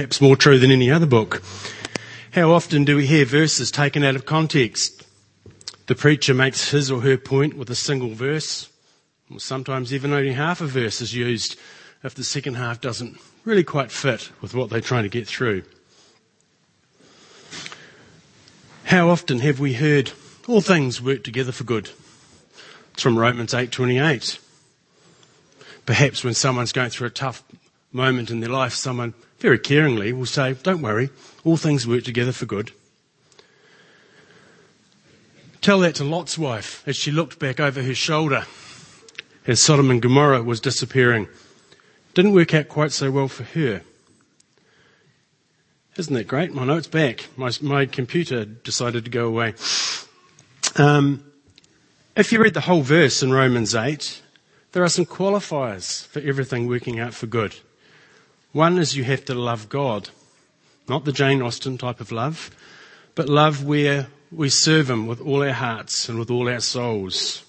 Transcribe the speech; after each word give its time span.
perhaps 0.00 0.22
more 0.22 0.34
true 0.34 0.58
than 0.58 0.70
any 0.70 0.90
other 0.90 1.04
book. 1.04 1.42
How 2.30 2.52
often 2.52 2.86
do 2.86 2.96
we 2.96 3.06
hear 3.06 3.26
verses 3.26 3.70
taken 3.70 4.02
out 4.02 4.16
of 4.16 4.24
context? 4.24 5.06
The 5.88 5.94
preacher 5.94 6.32
makes 6.32 6.70
his 6.70 6.90
or 6.90 7.02
her 7.02 7.18
point 7.18 7.54
with 7.54 7.68
a 7.68 7.74
single 7.74 8.14
verse, 8.14 8.70
or 9.30 9.38
sometimes 9.40 9.92
even 9.92 10.14
only 10.14 10.32
half 10.32 10.62
a 10.62 10.66
verse 10.66 11.02
is 11.02 11.14
used 11.14 11.58
if 12.02 12.14
the 12.14 12.24
second 12.24 12.54
half 12.54 12.80
doesn't 12.80 13.18
really 13.44 13.62
quite 13.62 13.92
fit 13.92 14.30
with 14.40 14.54
what 14.54 14.70
they're 14.70 14.80
trying 14.80 15.02
to 15.02 15.10
get 15.10 15.28
through. 15.28 15.64
How 18.84 19.10
often 19.10 19.40
have 19.40 19.60
we 19.60 19.74
heard 19.74 20.12
all 20.48 20.62
things 20.62 21.02
work 21.02 21.24
together 21.24 21.52
for 21.52 21.64
good? 21.64 21.90
It's 22.94 23.02
from 23.02 23.18
Romans 23.18 23.52
8:28. 23.52 24.38
Perhaps 25.84 26.24
when 26.24 26.32
someone's 26.32 26.72
going 26.72 26.88
through 26.88 27.08
a 27.08 27.10
tough 27.10 27.42
moment 27.92 28.30
in 28.30 28.40
their 28.40 28.48
life, 28.48 28.72
someone 28.72 29.12
very 29.40 29.58
caringly 29.58 30.12
will 30.12 30.26
say, 30.26 30.54
Don't 30.54 30.82
worry, 30.82 31.10
all 31.44 31.56
things 31.56 31.86
work 31.86 32.04
together 32.04 32.32
for 32.32 32.46
good. 32.46 32.72
Tell 35.60 35.80
that 35.80 35.94
to 35.96 36.04
Lot's 36.04 36.38
wife 36.38 36.82
as 36.86 36.96
she 36.96 37.10
looked 37.10 37.38
back 37.38 37.60
over 37.60 37.82
her 37.82 37.94
shoulder 37.94 38.46
as 39.46 39.60
Sodom 39.60 39.90
and 39.90 40.00
Gomorrah 40.00 40.42
was 40.42 40.60
disappearing. 40.60 41.28
Didn't 42.14 42.32
work 42.32 42.54
out 42.54 42.68
quite 42.68 42.92
so 42.92 43.10
well 43.10 43.28
for 43.28 43.44
her. 43.44 43.82
Isn't 45.96 46.14
that 46.14 46.28
great? 46.28 46.54
My 46.54 46.64
note's 46.64 46.86
back. 46.86 47.26
My, 47.36 47.50
my 47.60 47.84
computer 47.86 48.44
decided 48.44 49.04
to 49.04 49.10
go 49.10 49.26
away. 49.26 49.54
Um, 50.76 51.24
if 52.16 52.32
you 52.32 52.40
read 52.42 52.54
the 52.54 52.60
whole 52.60 52.82
verse 52.82 53.22
in 53.22 53.32
Romans 53.32 53.74
8, 53.74 54.22
there 54.72 54.84
are 54.84 54.88
some 54.88 55.04
qualifiers 55.04 56.06
for 56.06 56.20
everything 56.20 56.68
working 56.68 57.00
out 57.00 57.12
for 57.12 57.26
good. 57.26 57.56
One 58.52 58.78
is 58.78 58.96
you 58.96 59.04
have 59.04 59.24
to 59.26 59.34
love 59.34 59.68
God, 59.68 60.10
not 60.88 61.04
the 61.04 61.12
Jane 61.12 61.40
Austen 61.40 61.78
type 61.78 62.00
of 62.00 62.10
love, 62.10 62.50
but 63.14 63.28
love 63.28 63.62
where 63.64 64.08
we 64.32 64.48
serve 64.48 64.90
Him 64.90 65.06
with 65.06 65.20
all 65.20 65.44
our 65.44 65.52
hearts 65.52 66.08
and 66.08 66.18
with 66.18 66.32
all 66.32 66.48
our 66.48 66.58
souls. 66.58 67.44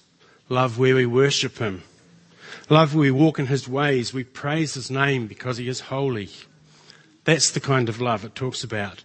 Love 0.48 0.78
where 0.78 0.94
we 0.94 1.06
worship 1.06 1.58
Him. 1.58 1.82
Love 2.70 2.94
where 2.94 3.02
we 3.02 3.10
walk 3.10 3.40
in 3.40 3.46
His 3.46 3.66
ways. 3.66 4.14
We 4.14 4.22
praise 4.22 4.74
His 4.74 4.92
name 4.92 5.26
because 5.26 5.56
He 5.56 5.66
is 5.66 5.80
holy. 5.80 6.30
That's 7.24 7.50
the 7.50 7.60
kind 7.60 7.88
of 7.88 8.00
love 8.00 8.24
it 8.24 8.36
talks 8.36 8.62
about. 8.62 9.02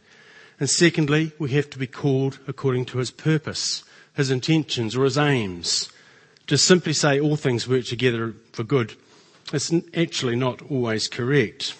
And 0.60 0.70
secondly, 0.70 1.32
we 1.40 1.50
have 1.52 1.70
to 1.72 1.80
be 1.80 1.88
called 1.88 2.38
according 2.48 2.86
to 2.86 3.00
His 3.00 3.10
purpose, 3.10 3.84
His 4.16 4.30
intentions 4.30 4.96
or 4.96 5.04
His 5.04 5.18
aims. 5.18 5.90
To 6.46 6.60
simply 6.60 6.94
say 6.94 7.20
all 7.20 7.38
things 7.38 7.68
work 7.68 7.86
together 7.86 8.36
for 8.52 8.64
good 8.64 8.94
is 9.52 9.74
actually 9.96 10.36
not 10.36 10.62
always 10.62 11.08
correct. 11.08 11.74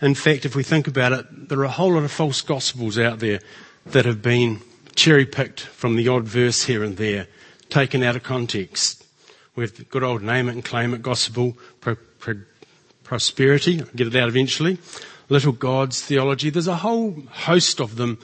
In 0.00 0.14
fact, 0.14 0.44
if 0.44 0.54
we 0.54 0.62
think 0.62 0.86
about 0.86 1.12
it, 1.12 1.48
there 1.48 1.58
are 1.60 1.64
a 1.64 1.70
whole 1.70 1.92
lot 1.92 2.04
of 2.04 2.10
false 2.12 2.40
gospels 2.40 2.98
out 2.98 3.18
there 3.18 3.40
that 3.86 4.04
have 4.04 4.22
been 4.22 4.60
cherry 4.94 5.26
picked 5.26 5.60
from 5.60 5.96
the 5.96 6.08
odd 6.08 6.24
verse 6.24 6.64
here 6.64 6.84
and 6.84 6.96
there, 6.96 7.26
taken 7.68 8.02
out 8.02 8.16
of 8.16 8.22
context. 8.22 9.04
We 9.56 9.64
have 9.64 9.76
the 9.76 9.84
good 9.84 10.02
old 10.02 10.22
name 10.22 10.48
it 10.48 10.52
and 10.52 10.64
claim 10.64 10.94
it 10.94 11.02
gospel, 11.02 11.56
pro, 11.80 11.96
pro, 12.18 12.34
prosperity, 13.02 13.82
get 13.94 14.06
it 14.06 14.16
out 14.16 14.28
eventually, 14.28 14.78
little 15.28 15.52
gods 15.52 16.00
theology. 16.00 16.50
There's 16.50 16.68
a 16.68 16.76
whole 16.76 17.22
host 17.30 17.80
of 17.80 17.96
them 17.96 18.18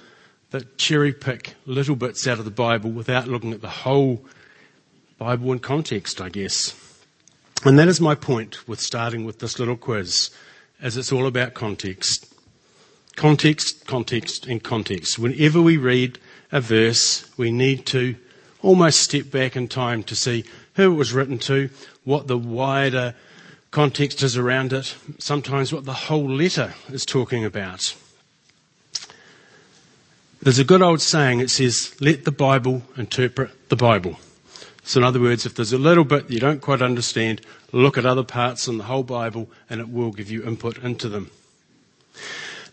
that 0.51 0.79
cherry 0.79 1.13
pick 1.13 1.55
little 1.67 1.97
bits 1.97 2.27
out 2.27 2.39
of 2.39 2.45
the 2.45 2.51
Bible 2.51 2.91
without 2.91 3.29
looking 3.29 3.53
at 3.53 3.61
the 3.61 3.69
whole 3.69 4.25
Bible 5.19 5.53
in 5.53 5.61
context, 5.61 6.21
I 6.21 6.29
guess. 6.29 6.75
And 7.65 7.79
that 7.79 7.89
is 7.89 8.01
my 8.01 8.15
point 8.15 8.67
with 8.67 8.81
starting 8.81 9.25
with 9.25 9.39
this 9.39 9.59
little 9.59 9.77
quiz, 9.77 10.31
as 10.83 10.97
it's 10.97 11.13
all 11.13 11.27
about 11.27 11.55
context. 11.55 12.33
Context, 13.17 13.87
context, 13.87 14.47
and 14.47 14.63
context. 14.63 15.19
Whenever 15.19 15.61
we 15.61 15.77
read 15.77 16.19
a 16.53 16.61
verse, 16.61 17.29
we 17.37 17.51
need 17.51 17.87
to 17.87 18.17
almost 18.63 19.01
step 19.01 19.31
back 19.31 19.57
in 19.57 19.69
time 19.69 20.03
to 20.05 20.17
see 20.17 20.45
who 20.75 20.93
it 20.93 20.97
was 20.97 21.13
written 21.13 21.39
to, 21.39 21.71
what 22.05 22.27
the 22.27 22.39
wider 22.39 23.15
context 23.71 24.23
is 24.23 24.37
around 24.37 24.73
it, 24.73 24.95
sometimes 25.19 25.73
what 25.73 25.85
the 25.85 25.93
whole 25.93 26.29
letter 26.29 26.75
is 26.91 27.07
talking 27.07 27.45
about. 27.45 27.95
There's 30.43 30.59
a 30.59 30.65
good 30.65 30.83
old 30.83 31.03
saying, 31.03 31.41
it 31.41 31.51
says, 31.51 31.95
let 32.01 32.25
the 32.25 32.33
Bible 32.33 32.83
interpret 32.97 33.69
the 33.69 33.77
Bible. 33.77 34.19
So, 34.83 35.01
in 35.01 35.05
other 35.05 35.21
words, 35.21 35.47
if 35.47 35.55
there's 35.55 35.73
a 35.73 35.79
little 35.79 36.05
bit 36.05 36.31
you 36.31 36.41
don't 36.41 36.61
quite 36.61 36.83
understand, 36.83 37.43
look 37.73 37.99
at 37.99 38.07
other 38.07 38.25
parts 38.25 38.67
in 38.67 38.79
the 38.79 38.85
whole 38.85 39.03
Bible 39.03 39.51
and 39.69 39.81
it 39.81 39.89
will 39.89 40.11
give 40.11 40.31
you 40.31 40.45
input 40.45 40.79
into 40.79 41.09
them. 41.09 41.31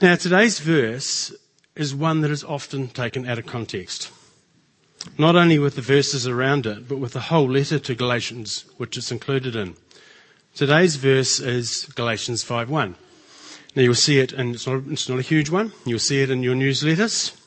Now, 0.01 0.16
today's 0.16 0.59
verse 0.59 1.34
is 1.75 1.94
one 1.94 2.22
that 2.22 2.31
is 2.31 2.44
often 2.44 2.88
taken 2.88 3.28
out 3.28 3.40
of 3.40 3.46
context. 3.46 4.12
Not 5.17 5.35
only 5.35 5.59
with 5.59 5.75
the 5.75 5.81
verses 5.81 6.28
around 6.28 6.66
it, 6.66 6.88
but 6.88 6.97
with 6.97 7.13
the 7.13 7.19
whole 7.19 7.50
letter 7.50 7.79
to 7.79 7.96
Galatians, 7.96 8.66
which 8.78 8.97
it's 8.97 9.12
included 9.12 9.56
in. 9.56 9.75
Today's 10.56 10.96
verse 10.96 11.40
is 11.40 11.85
Galatians 11.96 12.44
5.1. 12.44 12.96
Now 13.75 13.81
you'll 13.84 13.94
see 13.94 14.19
it, 14.19 14.34
and 14.34 14.56
it's 14.56 14.66
not, 14.66 14.84
it's 14.88 15.07
not 15.07 15.19
a 15.19 15.23
huge 15.23 15.51
one. 15.51 15.72
You'll 15.85 16.00
see 16.00 16.23
it 16.23 16.31
in 16.31 16.41
your 16.41 16.56
newsletters. 16.56 17.40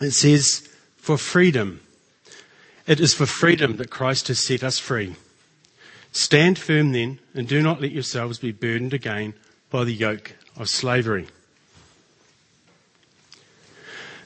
It 0.00 0.10
says, 0.10 0.68
for 0.96 1.16
freedom. 1.16 1.81
It 2.86 3.00
is 3.00 3.14
for 3.14 3.26
freedom 3.26 3.76
that 3.76 3.90
Christ 3.90 4.28
has 4.28 4.40
set 4.40 4.64
us 4.64 4.78
free. 4.78 5.14
Stand 6.10 6.58
firm 6.58 6.92
then, 6.92 7.20
and 7.34 7.46
do 7.46 7.62
not 7.62 7.80
let 7.80 7.92
yourselves 7.92 8.38
be 8.38 8.52
burdened 8.52 8.92
again 8.92 9.34
by 9.70 9.84
the 9.84 9.94
yoke 9.94 10.32
of 10.56 10.68
slavery. 10.68 11.28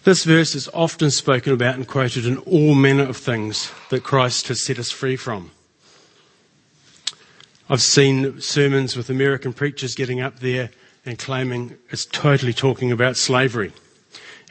This 0.05 0.25
verse 0.25 0.55
is 0.55 0.69
often 0.73 1.11
spoken 1.11 1.53
about 1.53 1.75
and 1.75 1.87
quoted 1.87 2.27
in 2.27 2.39
all 2.39 2.75
manner 2.75 3.05
of 3.05 3.17
things 3.17 3.73
that 3.91 4.05
Christ 4.05 4.49
has 4.49 4.65
set 4.65 4.79
us 4.79 4.91
free 4.91 5.17
from. 5.17 5.51
I've 7.69 7.83
seen 7.83 8.41
sermons 8.41 8.97
with 8.97 9.11
American 9.11 9.53
preachers 9.53 9.97
getting 9.97 10.21
up 10.21 10.39
there 10.39 10.71
and 11.05 11.19
claiming 11.19 11.77
it's 11.91 12.07
totally 12.07 12.53
talking 12.53 12.93
about 12.93 13.17
slavery. 13.17 13.73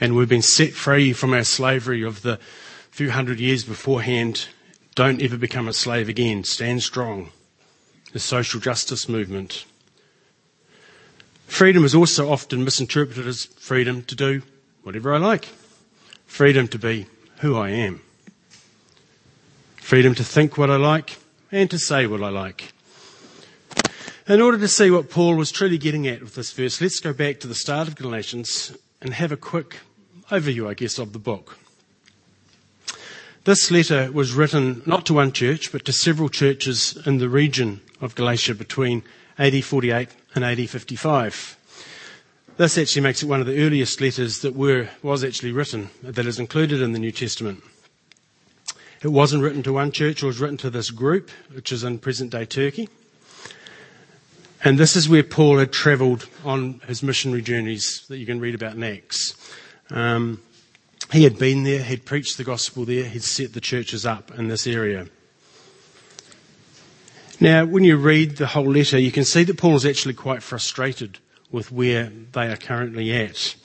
And 0.02 0.16
we've 0.16 0.28
been 0.28 0.42
set 0.42 0.74
free 0.74 1.14
from 1.14 1.34
our 1.34 1.46
slavery 1.46 2.04
of 2.04 2.22
the 2.22 2.38
few 2.96 3.12
hundred 3.12 3.42
years 3.42 3.66
beforehand. 3.66 4.48
Don't 4.96 5.22
ever 5.22 5.36
become 5.36 5.68
a 5.68 5.74
slave 5.74 6.08
again. 6.08 6.46
Stand 6.46 6.82
strong. 6.82 7.30
The 8.14 8.20
social 8.20 8.62
justice 8.62 9.10
movement. 9.10 9.66
Freedom 11.46 11.84
is 11.84 11.94
also 11.94 12.32
often 12.32 12.64
misinterpreted 12.64 13.28
as 13.28 13.48
freedom 13.60 14.04
to 14.04 14.16
do 14.16 14.44
whatever 14.84 15.14
I 15.14 15.18
like. 15.18 15.50
Freedom 16.26 16.70
to 16.70 16.80
be 16.80 17.06
who 17.40 17.58
I 17.58 17.72
am. 17.72 18.00
Freedom 19.76 20.16
to 20.16 20.24
think 20.24 20.58
what 20.58 20.72
I 20.72 20.78
like 20.78 21.18
and 21.52 21.70
to 21.72 21.78
say 21.78 22.08
what 22.08 22.24
I 22.24 22.30
like. 22.30 22.72
In 24.26 24.40
order 24.40 24.58
to 24.58 24.70
see 24.70 24.90
what 24.90 25.10
Paul 25.10 25.36
was 25.36 25.52
truly 25.52 25.78
getting 25.78 26.08
at 26.08 26.22
with 26.22 26.36
this 26.36 26.54
verse, 26.54 26.80
let's 26.80 27.02
go 27.02 27.12
back 27.12 27.42
to 27.42 27.48
the 27.48 27.56
start 27.56 27.90
of 27.90 27.98
Galatians 27.98 28.72
and 29.02 29.14
have 29.14 29.34
a 29.34 29.38
quick 29.38 29.80
overview, 30.32 30.70
I 30.70 30.76
guess, 30.76 30.98
of 30.98 31.12
the 31.12 31.20
book. 31.20 31.58
This 33.46 33.70
letter 33.70 34.12
was 34.12 34.34
written 34.34 34.82
not 34.88 35.06
to 35.06 35.14
one 35.14 35.32
church, 35.32 35.72
but 35.72 35.86
to 35.86 35.94
several 35.94 36.30
churches 36.30 36.98
in 37.06 37.20
the 37.20 37.30
region 37.30 37.80
of 38.02 38.16
Galatia 38.16 38.56
between 38.56 39.04
AD 39.38 39.64
48 39.64 40.10
and 40.34 40.44
AD 40.44 40.68
55. 40.68 41.56
This 42.58 42.76
actually 42.80 43.04
makes 43.04 43.22
it 43.22 43.28
one 43.28 43.42
of 43.42 43.46
the 43.46 43.64
earliest 43.64 44.02
letters 44.02 44.40
that 44.40 44.56
were, 44.56 44.90
was 45.04 45.24
actually 45.24 45.52
written, 45.52 45.92
that 46.02 46.26
is 46.26 46.40
included 46.40 46.82
in 46.82 46.94
the 46.94 46.98
New 46.98 47.12
Testament. 47.12 47.64
It 49.04 49.10
wasn't 49.10 49.44
written 49.44 49.62
to 49.64 49.74
one 49.74 49.92
church, 49.92 50.24
it 50.24 50.26
was 50.26 50.40
written 50.40 50.58
to 50.58 50.72
this 50.72 50.90
group, 50.90 51.30
which 51.54 51.72
is 51.72 51.84
in 51.84 52.00
present 52.00 52.32
day 52.32 52.46
Turkey. 52.46 52.90
And 54.64 54.80
this 54.80 54.96
is 54.96 55.08
where 55.08 55.22
Paul 55.22 55.60
had 55.60 55.72
travelled 55.72 56.28
on 56.44 56.82
his 56.88 57.04
missionary 57.04 57.44
journeys 57.44 58.08
that 58.10 58.18
you 58.18 58.26
can 58.26 58.40
read 58.40 58.56
about 58.56 58.82
Acts. 58.82 59.36
Um, 59.92 60.42
he 61.16 61.24
had 61.24 61.40
been 61.40 61.64
there, 61.64 61.82
he'd 61.82 62.06
preached 62.06 62.38
the 62.38 62.44
gospel 62.44 62.84
there, 62.84 63.06
he'd 63.06 63.24
set 63.24 63.54
the 63.54 63.62
churches 63.62 64.06
up 64.06 64.38
in 64.38 64.50
this 64.50 64.68
area. 64.68 65.08
Now, 67.40 67.64
when 67.64 67.86
you 67.86 67.96
read 67.96 68.36
the 68.36 68.48
whole 68.48 68.70
letter, 68.70 69.00
you 69.00 69.14
can 69.14 69.24
see 69.24 69.46
that 69.46 69.58
Paul 69.58 69.76
is 69.76 69.86
actually 69.86 70.14
quite 70.14 70.44
frustrated 70.44 71.20
with 71.50 71.72
where 71.72 72.12
they 72.34 72.52
are 72.52 72.58
currently 72.58 73.14
at. 73.14 73.56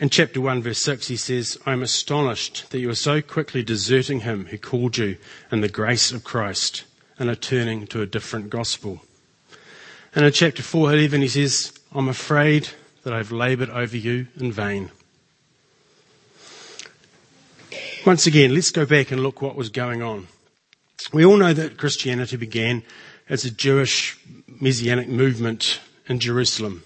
In 0.00 0.08
chapter 0.08 0.40
1, 0.40 0.62
verse 0.62 0.82
6, 0.82 1.06
he 1.06 1.16
says, 1.16 1.56
I 1.64 1.72
am 1.72 1.84
astonished 1.84 2.70
that 2.70 2.80
you 2.80 2.90
are 2.90 2.96
so 2.96 3.22
quickly 3.22 3.62
deserting 3.62 4.20
him 4.20 4.46
who 4.46 4.58
called 4.58 4.98
you 4.98 5.18
in 5.52 5.60
the 5.60 5.68
grace 5.68 6.10
of 6.10 6.24
Christ 6.24 6.82
and 7.16 7.30
are 7.30 7.36
turning 7.36 7.86
to 7.88 8.02
a 8.02 8.06
different 8.06 8.50
gospel. 8.50 9.00
And 10.16 10.26
in 10.26 10.32
chapter 10.32 10.64
4, 10.64 10.96
even 10.96 11.22
he 11.22 11.28
says, 11.28 11.72
I'm 11.92 12.08
afraid 12.08 12.70
that 13.04 13.12
I've 13.12 13.30
laboured 13.30 13.70
over 13.70 13.96
you 13.96 14.26
in 14.36 14.50
vain. 14.50 14.90
Once 18.04 18.26
again, 18.26 18.52
let's 18.52 18.70
go 18.70 18.84
back 18.84 19.12
and 19.12 19.22
look 19.22 19.40
what 19.40 19.54
was 19.54 19.68
going 19.68 20.02
on. 20.02 20.26
We 21.12 21.24
all 21.24 21.36
know 21.36 21.52
that 21.52 21.76
Christianity 21.76 22.36
began 22.36 22.82
as 23.28 23.44
a 23.44 23.50
Jewish 23.50 24.18
messianic 24.48 25.08
movement 25.08 25.78
in 26.08 26.18
Jerusalem. 26.18 26.82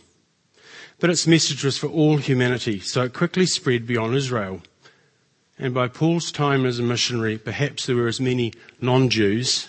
But 1.01 1.09
its 1.09 1.27
message 1.27 1.65
was 1.65 1.79
for 1.79 1.87
all 1.87 2.19
humanity, 2.19 2.81
so 2.81 3.03
it 3.03 3.15
quickly 3.15 3.47
spread 3.47 3.87
beyond 3.87 4.15
Israel. 4.15 4.61
And 5.59 5.73
by 5.73 5.89
Paul's 5.89 6.31
time 6.31 6.67
as 6.67 6.79
a 6.79 6.83
missionary, 6.83 7.39
perhaps 7.39 7.87
there 7.87 7.97
were 7.97 8.09
as 8.09 8.21
many 8.21 8.53
non 8.83 9.09
Jews, 9.09 9.69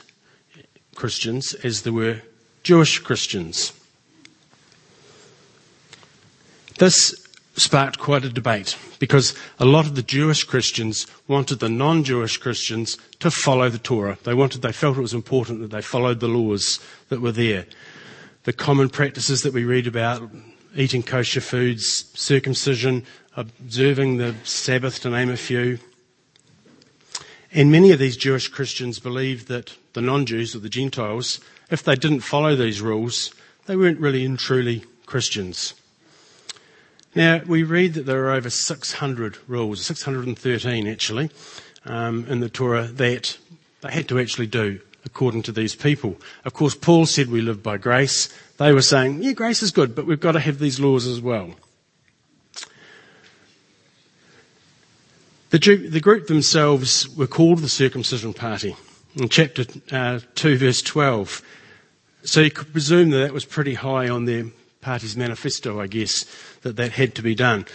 Christians, 0.96 1.54
as 1.54 1.84
there 1.84 1.94
were 1.94 2.24
Jewish 2.64 3.00
Christians. 3.00 3.72
This 6.78 7.27
sparked 7.58 7.98
quite 7.98 8.24
a 8.24 8.30
debate 8.30 8.78
because 9.00 9.36
a 9.60 9.66
lot 9.66 9.86
of 9.86 9.96
the 9.96 10.04
Jewish 10.04 10.44
Christians 10.44 11.08
wanted 11.28 11.60
the 11.60 11.70
non-Jewish 11.70 12.38
Christians 12.38 12.98
to 13.20 13.32
follow 13.32 13.68
the 13.70 13.80
Torah. 13.80 14.18
They 14.24 14.36
wanted, 14.36 14.62
they 14.62 14.72
felt 14.72 14.98
it 14.98 15.02
was 15.02 15.14
important 15.14 15.62
that 15.62 15.72
they 15.72 15.82
followed 15.82 16.20
the 16.20 16.28
laws 16.28 16.80
that 17.10 17.20
were 17.20 17.32
there. 17.32 17.66
The 18.44 18.54
common 18.54 18.90
practices 18.90 19.42
that 19.42 19.54
we 19.54 19.66
read 19.66 19.88
about, 19.88 20.30
eating 20.76 21.04
kosher 21.04 21.42
foods, 21.42 22.06
circumcision, 22.14 23.04
observing 23.36 24.18
the 24.18 24.36
Sabbath 24.44 25.02
to 25.02 25.10
name 25.10 25.30
a 25.30 25.38
few. 25.38 25.80
And 27.52 27.72
many 27.72 27.92
of 27.92 28.00
these 28.00 28.18
Jewish 28.18 28.48
Christians 28.50 29.00
believed 29.00 29.48
that 29.48 29.76
the 29.94 30.02
non-Jews 30.02 30.56
or 30.56 30.60
the 30.60 30.70
Gentiles, 30.70 31.40
if 31.72 31.82
they 31.84 31.96
didn't 31.96 32.20
follow 32.20 32.56
these 32.56 32.82
rules, 32.82 33.34
they 33.66 33.76
weren't 33.76 34.00
really 34.00 34.24
and 34.24 34.38
truly 34.38 34.84
Christians. 35.06 35.74
Now, 37.18 37.42
we 37.48 37.64
read 37.64 37.96
that 37.96 38.06
there 38.06 38.28
are 38.28 38.34
over 38.34 38.52
600 38.52 39.40
rules, 39.48 39.84
613 39.84 40.88
actually, 40.88 41.32
um, 41.84 42.28
in 42.30 42.42
the 42.42 42.48
Torah 42.48 42.86
that 42.86 43.40
they 43.82 43.92
had 43.92 44.08
to 44.10 44.20
actually 44.20 44.46
do 44.46 44.80
according 45.04 45.42
to 45.42 45.52
these 45.52 45.74
people. 45.74 46.18
Of 46.46 46.54
course, 46.54 46.76
Paul 46.76 47.08
said 47.08 47.32
we 47.32 47.42
live 47.42 47.64
by 47.64 47.78
grace. 47.78 48.32
They 48.58 48.72
were 48.72 48.84
saying, 48.84 49.24
yeah, 49.24 49.32
grace 49.32 49.64
is 49.64 49.72
good, 49.72 49.96
but 49.96 50.06
we've 50.06 50.20
got 50.20 50.34
to 50.34 50.40
have 50.40 50.60
these 50.60 50.80
laws 50.80 51.08
as 51.08 51.20
well. 51.20 51.56
The, 55.50 55.88
the 55.90 56.00
group 56.00 56.28
themselves 56.28 57.10
were 57.10 57.26
called 57.26 57.60
the 57.60 57.70
circumcision 57.70 58.36
party 58.36 58.76
in 59.16 59.28
chapter 59.28 59.66
uh, 59.92 60.20
2, 60.36 60.60
verse 60.60 60.84
12. 60.84 61.42
So 62.26 62.42
you 62.42 62.52
could 62.52 62.72
presume 62.72 63.10
that 63.10 63.20
that 63.20 63.34
was 63.34 63.44
pretty 63.44 63.74
high 63.74 64.08
on 64.08 64.26
their 64.26 64.46
party's 64.82 65.18
manifesto, 65.18 65.80
I 65.80 65.88
guess, 65.88 66.26
that 66.62 66.76
that 66.76 66.94
had 66.94 67.16
to 67.16 67.22
be 67.22 67.36
done. 67.36 67.66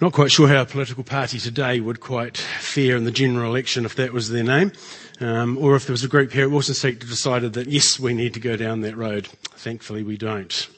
Not 0.00 0.14
quite 0.14 0.30
sure 0.30 0.48
how 0.48 0.62
a 0.62 0.66
political 0.66 1.04
party 1.04 1.38
today 1.38 1.78
would 1.78 2.00
quite 2.00 2.38
fare 2.38 2.96
in 2.96 3.04
the 3.04 3.10
general 3.10 3.50
election 3.50 3.84
if 3.84 3.96
that 3.96 4.14
was 4.14 4.30
their 4.30 4.42
name, 4.42 4.72
um, 5.20 5.58
or 5.58 5.76
if 5.76 5.86
there 5.86 5.92
was 5.92 6.04
a 6.04 6.08
group 6.08 6.32
here 6.32 6.44
at 6.44 6.50
Wilson 6.50 6.74
Street 6.74 7.00
that 7.00 7.08
decided 7.08 7.52
that 7.52 7.68
yes, 7.68 8.00
we 8.00 8.14
need 8.14 8.32
to 8.32 8.40
go 8.40 8.56
down 8.56 8.80
that 8.80 8.96
road. 8.96 9.26
Thankfully, 9.26 10.02
we 10.02 10.16
don't. 10.16 10.68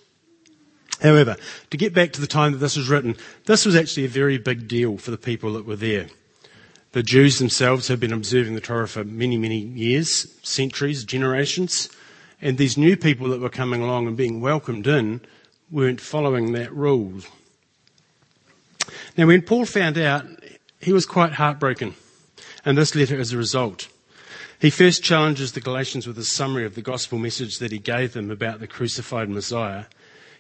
However, 1.00 1.36
to 1.70 1.76
get 1.76 1.94
back 1.94 2.12
to 2.12 2.20
the 2.20 2.26
time 2.26 2.52
that 2.52 2.58
this 2.58 2.76
was 2.76 2.88
written, 2.88 3.16
this 3.46 3.64
was 3.64 3.76
actually 3.76 4.06
a 4.06 4.08
very 4.08 4.38
big 4.38 4.66
deal 4.66 4.98
for 4.98 5.12
the 5.12 5.18
people 5.18 5.52
that 5.52 5.66
were 5.66 5.76
there. 5.76 6.08
The 6.92 7.02
Jews 7.02 7.38
themselves 7.38 7.88
had 7.88 8.00
been 8.00 8.12
observing 8.12 8.54
the 8.54 8.60
Torah 8.60 8.88
for 8.88 9.04
many, 9.04 9.38
many 9.38 9.58
years, 9.58 10.36
centuries, 10.42 11.04
generations. 11.04 11.88
And 12.42 12.58
these 12.58 12.76
new 12.76 12.96
people 12.96 13.28
that 13.28 13.40
were 13.40 13.48
coming 13.48 13.80
along 13.80 14.08
and 14.08 14.16
being 14.16 14.40
welcomed 14.40 14.88
in 14.88 15.20
weren't 15.70 16.00
following 16.00 16.52
that 16.52 16.74
rule. 16.74 17.20
Now, 19.16 19.26
when 19.28 19.42
Paul 19.42 19.64
found 19.64 19.96
out, 19.96 20.26
he 20.80 20.92
was 20.92 21.06
quite 21.06 21.34
heartbroken, 21.34 21.94
and 22.64 22.76
this 22.76 22.96
letter 22.96 23.16
is 23.16 23.32
a 23.32 23.38
result. 23.38 23.88
He 24.58 24.70
first 24.70 25.02
challenges 25.02 25.52
the 25.52 25.60
Galatians 25.60 26.06
with 26.06 26.18
a 26.18 26.24
summary 26.24 26.64
of 26.64 26.74
the 26.74 26.82
gospel 26.82 27.18
message 27.18 27.58
that 27.58 27.72
he 27.72 27.78
gave 27.78 28.12
them 28.12 28.30
about 28.30 28.58
the 28.58 28.66
crucified 28.66 29.28
Messiah. 29.28 29.84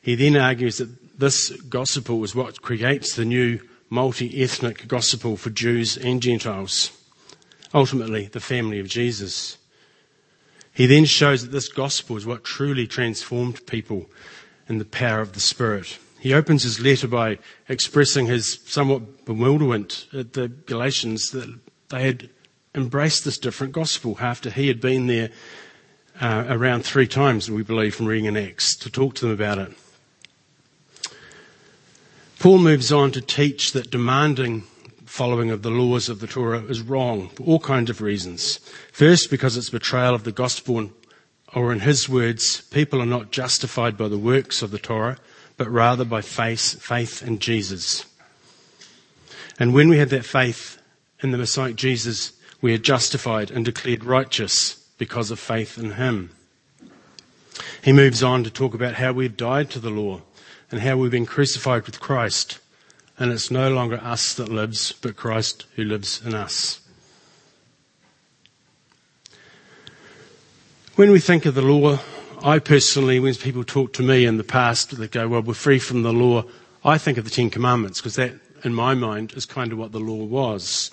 He 0.00 0.16
then 0.16 0.36
argues 0.36 0.78
that 0.78 1.18
this 1.18 1.50
gospel 1.62 2.22
is 2.24 2.34
what 2.34 2.62
creates 2.62 3.14
the 3.14 3.24
new 3.24 3.60
multi 3.90 4.42
ethnic 4.42 4.88
gospel 4.88 5.36
for 5.36 5.50
Jews 5.50 5.96
and 5.96 6.20
Gentiles, 6.20 6.90
ultimately, 7.72 8.26
the 8.26 8.40
family 8.40 8.80
of 8.80 8.88
Jesus. 8.88 9.58
He 10.72 10.86
then 10.86 11.04
shows 11.04 11.42
that 11.42 11.52
this 11.52 11.68
gospel 11.68 12.16
is 12.16 12.26
what 12.26 12.44
truly 12.44 12.86
transformed 12.86 13.66
people 13.66 14.10
in 14.68 14.78
the 14.78 14.84
power 14.84 15.20
of 15.20 15.32
the 15.32 15.40
Spirit. 15.40 15.98
He 16.18 16.32
opens 16.32 16.62
his 16.62 16.80
letter 16.80 17.08
by 17.08 17.38
expressing 17.68 18.26
his 18.26 18.60
somewhat 18.64 19.24
bewilderment 19.24 20.06
at 20.12 20.32
the 20.32 20.48
Galatians 20.48 21.30
that 21.30 21.58
they 21.88 22.04
had 22.04 22.30
embraced 22.74 23.24
this 23.24 23.38
different 23.38 23.72
gospel 23.72 24.16
after 24.20 24.48
he 24.48 24.68
had 24.68 24.80
been 24.80 25.08
there 25.08 25.30
uh, 26.20 26.44
around 26.48 26.84
three 26.84 27.06
times, 27.06 27.50
we 27.50 27.62
believe, 27.62 27.94
from 27.94 28.06
reading 28.06 28.26
in 28.26 28.36
Acts, 28.36 28.76
to 28.76 28.90
talk 28.90 29.14
to 29.14 29.26
them 29.26 29.34
about 29.34 29.58
it. 29.58 29.72
Paul 32.38 32.58
moves 32.58 32.90
on 32.90 33.12
to 33.12 33.20
teach 33.20 33.72
that 33.72 33.90
demanding 33.90 34.64
following 35.12 35.50
of 35.50 35.60
the 35.60 35.70
laws 35.70 36.08
of 36.08 36.20
the 36.20 36.26
Torah 36.26 36.62
is 36.62 36.80
wrong 36.80 37.28
for 37.28 37.42
all 37.42 37.58
kinds 37.58 37.90
of 37.90 38.00
reasons. 38.00 38.56
First, 38.92 39.28
because 39.30 39.58
it's 39.58 39.68
betrayal 39.68 40.14
of 40.14 40.24
the 40.24 40.32
gospel, 40.32 40.90
or 41.54 41.70
in 41.70 41.80
his 41.80 42.08
words, 42.08 42.62
people 42.70 42.98
are 42.98 43.04
not 43.04 43.30
justified 43.30 43.98
by 43.98 44.08
the 44.08 44.16
works 44.16 44.62
of 44.62 44.70
the 44.70 44.78
Torah, 44.78 45.18
but 45.58 45.68
rather 45.68 46.06
by 46.06 46.22
faith, 46.22 46.80
faith 46.82 47.22
in 47.22 47.38
Jesus. 47.38 48.06
And 49.58 49.74
when 49.74 49.90
we 49.90 49.98
have 49.98 50.08
that 50.08 50.24
faith 50.24 50.80
in 51.22 51.30
the 51.30 51.36
Messiah 51.36 51.74
Jesus, 51.74 52.32
we 52.62 52.72
are 52.72 52.78
justified 52.78 53.50
and 53.50 53.66
declared 53.66 54.04
righteous 54.04 54.76
because 54.96 55.30
of 55.30 55.38
faith 55.38 55.76
in 55.76 55.92
him. 55.92 56.30
He 57.84 57.92
moves 57.92 58.22
on 58.22 58.44
to 58.44 58.50
talk 58.50 58.72
about 58.72 58.94
how 58.94 59.12
we've 59.12 59.36
died 59.36 59.68
to 59.72 59.78
the 59.78 59.90
law 59.90 60.22
and 60.70 60.80
how 60.80 60.96
we've 60.96 61.10
been 61.10 61.26
crucified 61.26 61.84
with 61.84 62.00
Christ 62.00 62.60
and 63.22 63.30
it's 63.30 63.52
no 63.52 63.70
longer 63.70 64.00
us 64.02 64.34
that 64.34 64.48
lives, 64.48 64.90
but 64.90 65.14
Christ 65.14 65.66
who 65.76 65.84
lives 65.84 66.20
in 66.26 66.34
us. 66.34 66.80
When 70.96 71.12
we 71.12 71.20
think 71.20 71.46
of 71.46 71.54
the 71.54 71.62
law, 71.62 72.00
I 72.42 72.58
personally, 72.58 73.20
when 73.20 73.32
people 73.36 73.62
talk 73.62 73.92
to 73.92 74.02
me 74.02 74.24
in 74.24 74.38
the 74.38 74.42
past, 74.42 74.98
they 74.98 75.06
go, 75.06 75.28
well, 75.28 75.40
we're 75.40 75.54
free 75.54 75.78
from 75.78 76.02
the 76.02 76.12
law. 76.12 76.42
I 76.84 76.98
think 76.98 77.16
of 77.16 77.22
the 77.22 77.30
Ten 77.30 77.48
Commandments 77.48 78.00
because 78.00 78.16
that, 78.16 78.32
in 78.64 78.74
my 78.74 78.94
mind, 78.94 79.34
is 79.34 79.46
kind 79.46 79.70
of 79.70 79.78
what 79.78 79.92
the 79.92 80.00
law 80.00 80.24
was. 80.24 80.90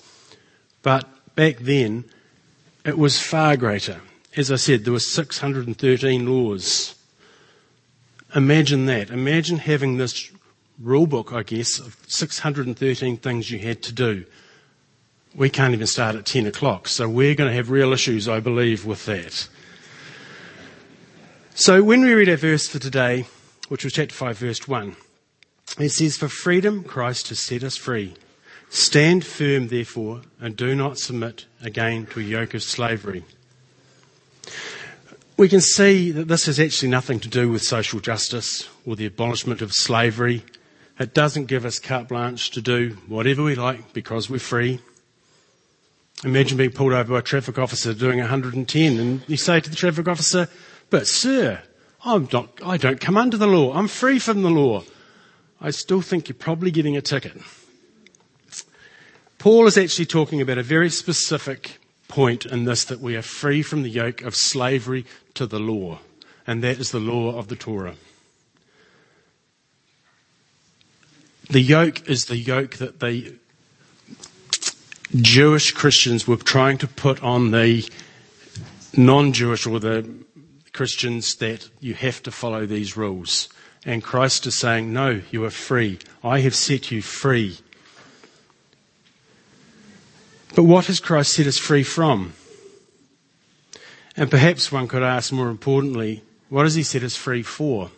But 0.82 1.08
back 1.34 1.56
then, 1.58 2.04
it 2.84 2.96
was 2.96 3.20
far 3.20 3.56
greater. 3.56 4.02
As 4.36 4.52
I 4.52 4.56
said, 4.56 4.84
there 4.84 4.92
were 4.92 5.00
613 5.00 6.26
laws. 6.26 6.94
Imagine 8.36 8.86
that. 8.86 9.10
Imagine 9.10 9.58
having 9.58 9.96
this 9.96 10.30
rule 10.80 11.06
book, 11.06 11.32
I 11.32 11.42
guess, 11.42 11.78
of 11.78 11.96
613 12.08 13.18
things 13.18 13.50
you 13.50 13.58
had 13.58 13.82
to 13.82 13.92
do. 13.92 14.24
We 15.34 15.50
can't 15.50 15.74
even 15.74 15.86
start 15.86 16.16
at 16.16 16.26
10 16.26 16.46
o'clock, 16.46 16.88
so 16.88 17.08
we're 17.08 17.34
going 17.34 17.50
to 17.50 17.54
have 17.54 17.70
real 17.70 17.92
issues, 17.92 18.28
I 18.28 18.40
believe, 18.40 18.84
with 18.84 19.04
that. 19.06 19.48
So 21.54 21.82
when 21.82 22.00
we 22.00 22.12
read 22.12 22.28
our 22.28 22.36
verse 22.36 22.66
for 22.66 22.78
today, 22.78 23.26
which 23.68 23.84
was 23.84 23.92
chapter 23.92 24.14
5, 24.14 24.38
verse 24.38 24.66
1, 24.66 24.96
it 25.78 25.90
says, 25.90 26.16
For 26.16 26.28
freedom 26.28 26.82
Christ 26.82 27.28
has 27.28 27.38
set 27.40 27.62
us 27.62 27.76
free. 27.76 28.14
Stand 28.70 29.24
firm, 29.24 29.68
therefore, 29.68 30.22
and 30.40 30.56
do 30.56 30.74
not 30.74 30.98
submit 30.98 31.46
again 31.62 32.06
to 32.06 32.20
a 32.20 32.22
yoke 32.22 32.54
of 32.54 32.62
slavery. 32.62 33.24
We 35.36 35.48
can 35.48 35.60
see 35.60 36.10
that 36.12 36.28
this 36.28 36.46
has 36.46 36.58
actually 36.58 36.88
nothing 36.90 37.20
to 37.20 37.28
do 37.28 37.50
with 37.50 37.62
social 37.62 38.00
justice 38.00 38.68
or 38.84 38.96
the 38.96 39.06
abolishment 39.06 39.62
of 39.62 39.72
slavery 39.72 40.44
it 41.00 41.14
doesn't 41.14 41.46
give 41.46 41.64
us 41.64 41.78
carte 41.78 42.08
blanche 42.08 42.50
to 42.50 42.60
do 42.60 42.98
whatever 43.08 43.42
we 43.42 43.54
like 43.54 43.94
because 43.94 44.28
we're 44.28 44.38
free. 44.38 44.80
Imagine 46.24 46.58
being 46.58 46.72
pulled 46.72 46.92
over 46.92 47.14
by 47.14 47.18
a 47.20 47.22
traffic 47.22 47.58
officer 47.58 47.94
doing 47.94 48.18
110 48.18 49.00
and 49.00 49.22
you 49.26 49.38
say 49.38 49.58
to 49.60 49.70
the 49.70 49.76
traffic 49.76 50.06
officer, 50.06 50.46
but 50.90 51.06
sir, 51.06 51.62
I'm 52.04 52.28
not, 52.30 52.50
I 52.62 52.76
don't 52.76 53.00
come 53.00 53.16
under 53.16 53.38
the 53.38 53.46
law. 53.46 53.72
I'm 53.74 53.88
free 53.88 54.18
from 54.18 54.42
the 54.42 54.50
law. 54.50 54.84
I 55.58 55.70
still 55.70 56.02
think 56.02 56.28
you're 56.28 56.36
probably 56.36 56.70
getting 56.70 56.98
a 56.98 57.02
ticket. 57.02 57.40
Paul 59.38 59.66
is 59.66 59.78
actually 59.78 60.04
talking 60.04 60.42
about 60.42 60.58
a 60.58 60.62
very 60.62 60.90
specific 60.90 61.78
point 62.08 62.44
in 62.44 62.64
this 62.64 62.84
that 62.84 63.00
we 63.00 63.16
are 63.16 63.22
free 63.22 63.62
from 63.62 63.82
the 63.82 63.88
yoke 63.88 64.20
of 64.20 64.36
slavery 64.36 65.06
to 65.32 65.46
the 65.46 65.60
law, 65.60 66.00
and 66.46 66.62
that 66.62 66.78
is 66.78 66.90
the 66.90 67.00
law 67.00 67.38
of 67.38 67.48
the 67.48 67.56
Torah. 67.56 67.94
The 71.50 71.60
yoke 71.60 72.08
is 72.08 72.26
the 72.26 72.36
yoke 72.36 72.76
that 72.76 73.00
the 73.00 73.34
Jewish 75.16 75.72
Christians 75.72 76.24
were 76.24 76.36
trying 76.36 76.78
to 76.78 76.86
put 76.86 77.20
on 77.24 77.50
the 77.50 77.90
non-Jewish 78.96 79.66
or 79.66 79.80
the 79.80 80.08
Christians 80.72 81.34
that 81.36 81.68
you 81.80 81.94
have 81.94 82.22
to 82.22 82.30
follow 82.30 82.66
these 82.66 82.96
rules. 82.96 83.48
And 83.84 84.00
Christ 84.00 84.46
is 84.46 84.56
saying, 84.56 84.92
no, 84.92 85.22
you 85.32 85.44
are 85.44 85.50
free. 85.50 85.98
I 86.22 86.38
have 86.38 86.54
set 86.54 86.92
you 86.92 87.02
free. 87.02 87.58
But 90.54 90.62
what 90.62 90.86
has 90.86 91.00
Christ 91.00 91.32
set 91.32 91.48
us 91.48 91.58
free 91.58 91.82
from? 91.82 92.34
And 94.16 94.30
perhaps 94.30 94.70
one 94.70 94.86
could 94.86 95.02
ask 95.02 95.32
more 95.32 95.48
importantly, 95.48 96.22
what 96.48 96.62
has 96.62 96.76
he 96.76 96.84
set 96.84 97.02
us 97.02 97.16
free 97.16 97.42
for? 97.42 97.90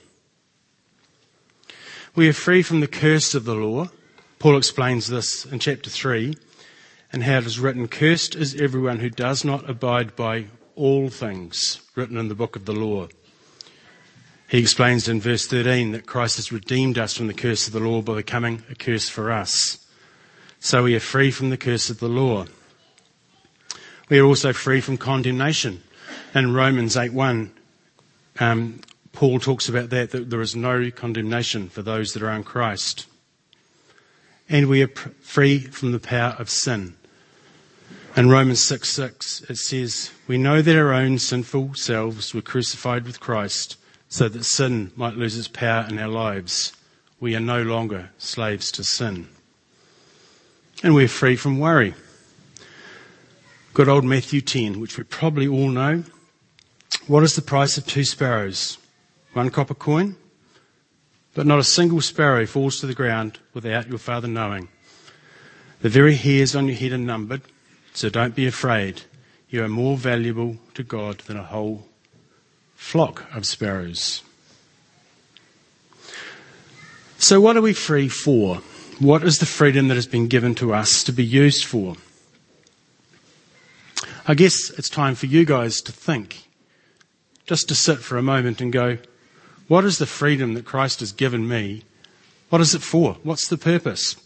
We 2.15 2.29
are 2.29 2.35
free 2.35 2.61
from 2.61 2.81
the 2.81 2.89
curse 2.89 3.35
of 3.35 3.47
the 3.47 3.55
law. 3.55 3.89
Paul 4.39 4.59
explains 4.59 5.07
this 5.07 5.47
in 5.47 5.61
chapter 5.61 5.89
3 5.89 6.37
and 7.11 7.23
how 7.23 7.39
it 7.39 7.47
is 7.47 7.59
written, 7.59 7.89
Cursed 7.89 8.35
is 8.35 8.61
everyone 8.61 8.99
who 8.99 9.09
does 9.09 9.47
not 9.47 9.69
abide 9.69 10.15
by 10.15 10.49
all 10.77 11.09
things 11.09 11.81
written 11.95 12.19
in 12.19 12.29
the 12.29 12.35
book 12.35 12.55
of 12.55 12.67
the 12.67 12.75
law. 12.75 13.09
He 14.47 14.59
explains 14.59 15.09
in 15.09 15.23
verse 15.23 15.47
13 15.47 15.93
that 15.93 16.05
Christ 16.05 16.37
has 16.37 16.53
redeemed 16.53 16.99
us 16.99 17.17
from 17.17 17.29
the 17.29 17.35
curse 17.35 17.67
of 17.67 17.73
the 17.73 17.81
law 17.81 18.03
by 18.03 18.17
becoming 18.17 18.63
a 18.69 18.75
curse 18.75 19.09
for 19.09 19.33
us. 19.33 19.79
So 20.61 20.83
we 20.83 20.95
are 20.95 21.01
free 21.01 21.31
from 21.31 21.49
the 21.49 21.57
curse 21.57 21.89
of 21.89 21.99
the 21.99 22.11
law. 22.11 22.45
We 24.11 24.19
are 24.19 24.27
also 24.27 24.53
free 24.53 24.83
from 24.83 24.99
condemnation. 24.99 25.83
In 26.35 26.53
Romans 26.53 26.95
8.1, 26.95 27.53
um, 28.39 28.83
Paul 29.13 29.39
talks 29.39 29.69
about 29.69 29.91
that, 29.91 30.11
that 30.11 30.31
there 30.31 30.41
is 30.41 30.57
no 30.57 30.91
condemnation 30.91 31.69
for 31.69 31.83
those 31.83 32.13
that 32.13 32.23
are 32.23 32.31
in 32.31 32.45
Christ. 32.45 33.07
And 34.49 34.69
we 34.69 34.83
are 34.83 34.89
free 35.21 35.61
from 35.61 35.93
the 35.93 36.01
power 36.01 36.35
of 36.39 36.51
sin. 36.51 36.95
In 38.17 38.29
Romans 38.29 38.67
6 38.67 38.89
6, 38.89 39.43
it 39.49 39.57
says, 39.57 40.11
We 40.27 40.37
know 40.37 40.61
that 40.61 40.77
our 40.77 40.93
own 40.93 41.19
sinful 41.19 41.75
selves 41.75 42.35
were 42.35 42.43
crucified 42.43 43.05
with 43.05 43.21
Christ 43.21 43.77
so 44.09 44.29
that 44.29 44.45
sin 44.45 44.93
might 44.97 45.15
lose 45.15 45.39
its 45.39 45.49
power 45.49 45.87
in 45.89 45.99
our 45.99 46.09
lives. 46.09 46.73
We 47.21 47.35
are 47.35 47.41
no 47.41 47.63
longer 47.63 48.11
slaves 48.19 48.71
to 48.73 48.85
sin. 48.85 49.29
And 50.83 50.95
we're 50.95 51.09
free 51.09 51.37
from 51.37 51.59
worry. 51.59 51.95
Good 53.73 53.89
old 53.89 54.05
Matthew 54.05 54.43
10, 54.43 54.81
which 54.81 54.99
we 54.99 55.05
probably 55.05 55.49
all 55.49 55.71
know. 55.71 56.05
What 57.07 57.23
is 57.23 57.35
the 57.35 57.41
price 57.41 57.79
of 57.79 57.87
two 57.87 58.05
sparrows? 58.05 58.77
One 59.33 59.51
copper 59.51 59.75
coin? 59.75 60.17
But 61.35 61.47
not 61.47 61.59
a 61.59 61.65
single 61.65 62.01
sparrow 62.01 62.47
falls 62.47 62.79
to 62.81 62.87
the 62.87 62.95
ground 62.95 63.39
without 63.55 63.89
your 63.89 63.99
Father 63.99 64.29
knowing. 64.29 64.69
The 65.81 65.89
very 65.89 66.15
hairs 66.15 66.55
on 66.55 66.69
your 66.69 66.77
head 66.77 66.93
are 66.93 66.99
numbered. 66.99 67.43
So 67.95 68.09
don't 68.09 68.35
be 68.35 68.47
afraid. 68.47 69.03
You 69.49 69.65
are 69.65 69.69
more 69.69 69.97
valuable 69.97 70.57
to 70.75 70.83
God 70.83 71.19
than 71.21 71.37
a 71.37 71.45
whole 71.45 71.87
flock 72.75 73.25
of 73.35 73.47
sparrows. 73.47 74.23
So, 77.19 77.41
what 77.41 77.57
are 77.57 77.63
we 77.63 77.73
free 77.73 78.09
for? 78.09 78.57
What 78.99 79.23
is 79.23 79.39
the 79.39 79.47
freedom 79.47 79.89
that 79.89 79.95
has 79.95 80.07
been 80.07 80.27
given 80.27 80.55
to 80.57 80.75
us 80.75 81.05
to 81.05 81.13
be 81.13 81.25
used 81.25 81.65
for? 81.65 81.97
I 84.27 84.35
guess 84.35 84.71
it's 84.71 84.89
time 84.89 85.15
for 85.15 85.27
you 85.27 85.45
guys 85.45 85.81
to 85.83 85.93
think, 85.93 86.49
just 87.47 87.69
to 87.69 87.75
sit 87.75 87.99
for 87.99 88.17
a 88.17 88.23
moment 88.23 88.61
and 88.61 88.73
go, 88.73 88.99
what 89.73 89.87
is 89.87 89.97
the 89.97 90.05
freedom 90.05 90.53
that 90.53 90.67
Christ 90.67 91.01
has 91.01 91.13
given 91.13 91.49
me? 91.49 91.83
What 92.51 92.61
is 92.61 92.75
it 92.75 92.83
for? 92.83 93.15
What's 93.23 93.49
the 93.49 93.57
purpose? 93.57 94.17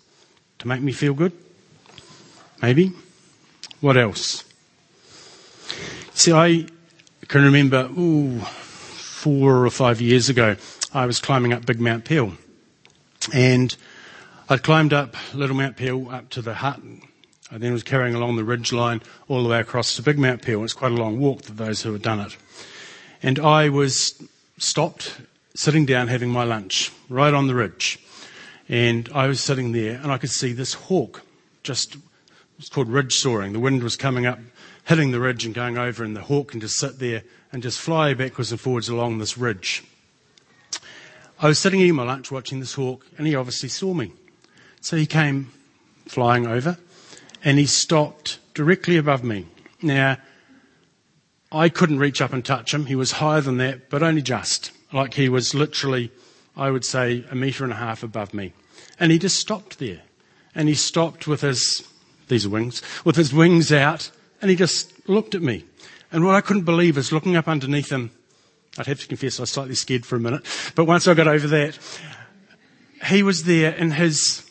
To 0.59 0.67
make 0.67 0.81
me 0.81 0.91
feel 0.91 1.15
good? 1.15 1.31
Maybe. 2.61 2.91
What 3.81 3.97
else? 3.97 4.43
See, 6.15 6.33
I 6.33 6.67
can 7.29 7.45
remember, 7.45 7.89
ooh, 7.97 8.41
four 8.41 9.65
or 9.65 9.71
five 9.71 10.01
years 10.01 10.29
ago, 10.29 10.57
I 10.93 11.07
was 11.07 11.21
climbing 11.21 11.53
up 11.53 11.65
Big 11.65 11.81
Mount 11.81 12.05
Peel. 12.05 12.33
And 13.33 13.77
I'd 14.49 14.65
climbed 14.65 14.93
up 14.93 15.15
Little 15.33 15.55
Mount 15.55 15.77
Peel 15.77 16.11
up 16.11 16.29
to 16.31 16.43
the 16.43 16.55
hut. 16.55 16.81
I 17.53 17.59
then 17.59 17.73
was 17.73 17.85
carrying 17.85 18.17
along 18.17 18.35
the 18.35 18.43
ridge 18.43 18.73
line 18.73 19.01
all 19.29 19.45
the 19.45 19.49
way 19.49 19.61
across 19.61 19.95
to 19.95 20.03
Big 20.03 20.19
Mount 20.19 20.43
Peel. 20.43 20.65
It's 20.65 20.73
quite 20.73 20.91
a 20.91 20.97
long 20.97 21.21
walk 21.21 21.45
for 21.45 21.53
those 21.53 21.83
who 21.83 21.93
have 21.93 22.03
done 22.03 22.19
it. 22.19 22.37
And 23.23 23.39
I 23.39 23.69
was 23.69 24.21
stopped, 24.59 25.21
sitting 25.57 25.87
down, 25.87 26.09
having 26.09 26.31
my 26.31 26.45
lunch, 26.45 26.93
right 27.09 27.33
on 27.33 27.47
the 27.47 27.55
ridge. 27.55 27.99
And 28.69 29.09
I 29.15 29.27
was 29.27 29.41
sitting 29.41 29.73
there, 29.73 30.01
and 30.03 30.13
I 30.13 30.19
could 30.19 30.31
see 30.31 30.53
this 30.53 30.75
hawk 30.75 31.23
just 31.63 31.97
it's 32.59 32.69
called 32.69 32.89
ridge 32.89 33.13
soaring. 33.13 33.53
The 33.53 33.61
wind 33.61 33.83
was 33.83 33.97
coming 33.97 34.25
up, 34.27 34.39
hitting 34.85 35.11
the 35.11 35.21
ridge 35.21 35.45
and 35.45 35.55
going 35.55 35.77
over, 35.77 36.05
and 36.05 36.17
the 36.17 36.23
hawk 36.23 36.53
can 36.53 36.61
just 36.61 36.79
sit 36.79 36.99
there 36.99 37.23
and 37.53 37.63
just 37.63 37.79
fly 37.79 38.15
backwards 38.15 38.51
and 38.51 38.61
forwards 38.61 38.89
along 38.89 39.19
this 39.19 39.37
ridge. 39.37 39.85
I 41.39 41.49
was 41.49 41.59
sitting 41.59 41.81
eating 41.81 41.97
my 41.97 42.05
lunch 42.05 42.31
watching 42.31 42.61
this 42.61 42.75
hawk, 42.75 43.07
and 43.19 43.27
he 43.27 43.35
obviously 43.35 43.69
saw 43.69 43.93
me. 43.93 44.13
So 44.81 44.97
he 44.97 45.07
came 45.07 45.53
flying 46.07 46.47
over, 46.47 46.79
and 47.45 47.59
he 47.59 47.67
stopped 47.67 48.39
directly 48.55 48.97
above 48.97 49.23
me. 49.23 49.47
Now, 49.83 50.17
I 51.53 51.69
couldn't 51.69 51.99
reach 51.99 52.23
up 52.23 52.33
and 52.33 52.45
touch 52.45 52.73
him. 52.73 52.87
He 52.87 52.97
was 52.97 53.13
higher 53.13 53.43
than 53.43 53.59
that, 53.59 53.91
but 53.91 54.03
only 54.03 54.23
just. 54.23 54.73
Like 54.97 55.13
he 55.13 55.29
was 55.29 55.55
literally, 55.55 56.11
I 56.57 56.71
would 56.71 56.83
say, 56.83 57.23
a 57.31 57.35
metre 57.35 57.65
and 57.65 57.73
a 57.73 57.77
half 57.77 58.03
above 58.03 58.33
me. 58.33 58.55
And 58.99 59.13
he 59.13 59.19
just 59.19 59.37
stopped 59.37 59.79
there. 59.79 60.01
And 60.55 60.71
he 60.71 60.75
stopped 60.75 61.27
with 61.27 61.43
his 61.43 61.87
these 62.29 62.49
wings, 62.49 62.81
with 63.05 63.15
his 63.15 63.33
wings 63.33 63.71
out, 63.71 64.11
and 64.41 64.51
he 64.51 64.57
just 64.57 65.07
looked 65.07 65.35
at 65.35 65.43
me. 65.43 65.65
And 66.11 66.25
what 66.25 66.35
I 66.35 66.41
couldn't 66.41 66.65
believe 66.65 66.97
is 66.97 67.13
looking 67.13 67.37
up 67.37 67.47
underneath 67.47 67.93
him, 67.93 68.11
I'd 68.79 68.87
have 68.87 69.01
to 69.01 69.07
confess 69.07 69.39
I 69.39 69.43
was 69.43 69.51
slightly 69.51 69.75
scared 69.75 70.07
for 70.07 70.17
a 70.17 70.21
minute, 70.21 70.45
but 70.75 70.87
once 70.87 71.07
I 71.07 71.13
got 71.13 71.29
over 71.29 71.47
that, 71.47 71.79
he 73.05 73.23
was 73.23 73.45
there 73.45 73.73
in 73.75 73.91
his, 73.93 74.51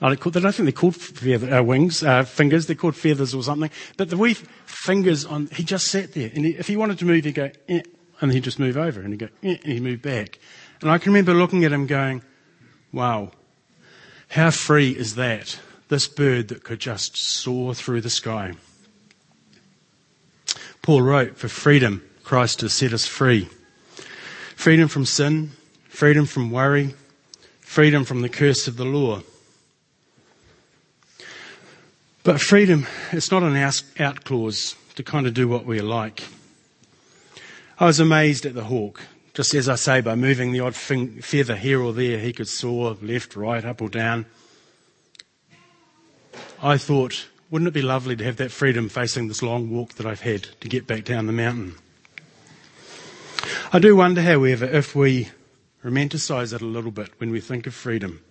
I 0.00 0.14
don't 0.14 0.32
think 0.32 0.54
they're 0.56 0.72
called 0.72 0.96
feather, 0.96 1.56
uh, 1.56 1.62
wings, 1.62 2.04
uh, 2.04 2.22
fingers, 2.22 2.66
they're 2.66 2.76
called 2.76 2.96
feathers 2.96 3.34
or 3.34 3.42
something, 3.42 3.70
but 3.96 4.08
the 4.08 4.16
wee 4.16 4.34
fingers 4.34 5.24
on, 5.24 5.48
he 5.48 5.64
just 5.64 5.88
sat 5.88 6.14
there, 6.14 6.30
and 6.34 6.44
he, 6.46 6.52
if 6.52 6.68
he 6.68 6.76
wanted 6.76 6.98
to 7.00 7.04
move, 7.04 7.24
he'd 7.24 7.34
go, 7.34 7.50
eh, 7.68 7.82
and 8.20 8.32
he'd 8.32 8.44
just 8.44 8.58
move 8.58 8.76
over, 8.76 9.00
and 9.00 9.12
he'd 9.12 9.18
go, 9.18 9.28
eh, 9.42 9.56
and 9.62 9.72
he'd 9.72 9.82
move 9.82 10.02
back. 10.02 10.38
And 10.80 10.90
I 10.90 10.98
can 10.98 11.12
remember 11.12 11.34
looking 11.34 11.64
at 11.64 11.72
him 11.72 11.86
going, 11.86 12.22
wow, 12.92 13.32
how 14.28 14.50
free 14.50 14.90
is 14.90 15.14
that? 15.14 15.58
this 15.88 16.08
bird 16.08 16.48
that 16.48 16.64
could 16.64 16.80
just 16.80 17.16
soar 17.16 17.74
through 17.74 18.00
the 18.00 18.10
sky. 18.10 18.54
Paul 20.82 21.02
wrote, 21.02 21.36
For 21.36 21.48
freedom, 21.48 22.02
Christ 22.24 22.60
has 22.62 22.72
set 22.72 22.92
us 22.92 23.06
free. 23.06 23.48
Freedom 24.56 24.88
from 24.88 25.04
sin, 25.04 25.52
freedom 25.88 26.26
from 26.26 26.50
worry, 26.50 26.94
freedom 27.60 28.04
from 28.04 28.22
the 28.22 28.28
curse 28.28 28.66
of 28.66 28.76
the 28.76 28.84
law. 28.84 29.22
But 32.22 32.40
freedom, 32.40 32.86
it's 33.12 33.30
not 33.30 33.42
an 33.42 33.56
out 33.98 34.24
clause 34.24 34.74
to 34.94 35.02
kind 35.02 35.26
of 35.26 35.34
do 35.34 35.46
what 35.48 35.66
we 35.66 35.80
like. 35.80 36.24
I 37.78 37.86
was 37.86 37.98
amazed 37.98 38.46
at 38.46 38.54
the 38.54 38.64
hawk. 38.64 39.02
Just 39.34 39.52
as 39.54 39.68
I 39.68 39.74
say, 39.74 40.00
by 40.00 40.14
moving 40.14 40.52
the 40.52 40.60
odd 40.60 40.76
feather 40.76 41.56
here 41.56 41.82
or 41.82 41.92
there, 41.92 42.20
he 42.20 42.32
could 42.32 42.48
soar 42.48 42.96
left, 43.02 43.34
right, 43.34 43.64
up 43.64 43.82
or 43.82 43.88
down. 43.88 44.26
I 46.62 46.78
thought, 46.78 47.26
wouldn't 47.50 47.68
it 47.68 47.74
be 47.74 47.82
lovely 47.82 48.14
to 48.14 48.24
have 48.24 48.36
that 48.36 48.52
freedom 48.52 48.88
facing 48.88 49.26
this 49.26 49.42
long 49.42 49.70
walk 49.70 49.94
that 49.94 50.06
I've 50.06 50.20
had 50.20 50.44
to 50.60 50.68
get 50.68 50.86
back 50.86 51.04
down 51.04 51.26
the 51.26 51.32
mountain? 51.32 51.74
I 53.72 53.80
do 53.80 53.96
wonder, 53.96 54.22
however, 54.22 54.66
if 54.66 54.94
we 54.94 55.30
romanticize 55.84 56.54
it 56.54 56.62
a 56.62 56.66
little 56.66 56.92
bit 56.92 57.10
when 57.18 57.30
we 57.30 57.40
think 57.40 57.66
of 57.66 57.74
freedom. 57.74 58.22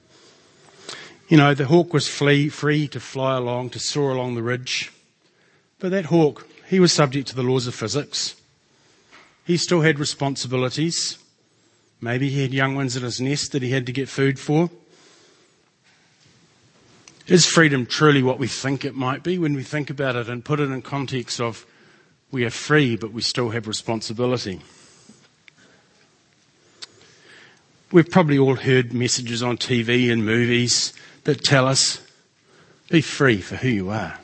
You 1.27 1.35
know, 1.35 1.53
the 1.53 1.65
hawk 1.65 1.93
was 1.93 2.07
free, 2.07 2.47
free 2.47 2.87
to 2.87 2.99
fly 2.99 3.37
along, 3.37 3.71
to 3.71 3.79
soar 3.79 4.11
along 4.11 4.35
the 4.35 4.41
ridge. 4.41 4.91
But 5.79 5.91
that 5.91 6.05
hawk, 6.05 6.47
he 6.69 6.79
was 6.79 6.93
subject 6.93 7.27
to 7.27 7.35
the 7.35 7.43
laws 7.43 7.67
of 7.67 7.75
physics. 7.75 8.35
He 9.45 9.57
still 9.57 9.81
had 9.81 9.99
responsibilities. 9.99 11.17
Maybe 11.99 12.29
he 12.29 12.41
had 12.41 12.53
young 12.53 12.75
ones 12.75 12.95
in 12.95 13.03
his 13.03 13.19
nest 13.19 13.51
that 13.51 13.61
he 13.61 13.71
had 13.71 13.85
to 13.85 13.91
get 13.91 14.09
food 14.09 14.39
for. 14.39 14.69
Is 17.27 17.45
freedom 17.45 17.85
truly 17.85 18.21
what 18.21 18.39
we 18.39 18.47
think 18.47 18.83
it 18.83 18.95
might 18.95 19.23
be 19.23 19.37
when 19.37 19.53
we 19.53 19.63
think 19.63 19.89
about 19.89 20.15
it 20.15 20.27
and 20.27 20.43
put 20.43 20.59
it 20.59 20.69
in 20.69 20.81
context 20.81 21.39
of 21.39 21.65
we 22.31 22.43
are 22.43 22.49
free 22.49 22.97
but 22.97 23.13
we 23.13 23.21
still 23.21 23.49
have 23.51 23.67
responsibility? 23.67 24.61
We've 27.91 28.09
probably 28.09 28.39
all 28.39 28.55
heard 28.55 28.91
messages 28.91 29.43
on 29.43 29.57
TV 29.57 30.11
and 30.11 30.25
movies 30.25 30.93
that 31.25 31.43
tell 31.43 31.67
us 31.67 32.01
be 32.89 33.01
free 33.01 33.39
for 33.39 33.55
who 33.55 33.69
you 33.69 33.89
are. 33.89 34.17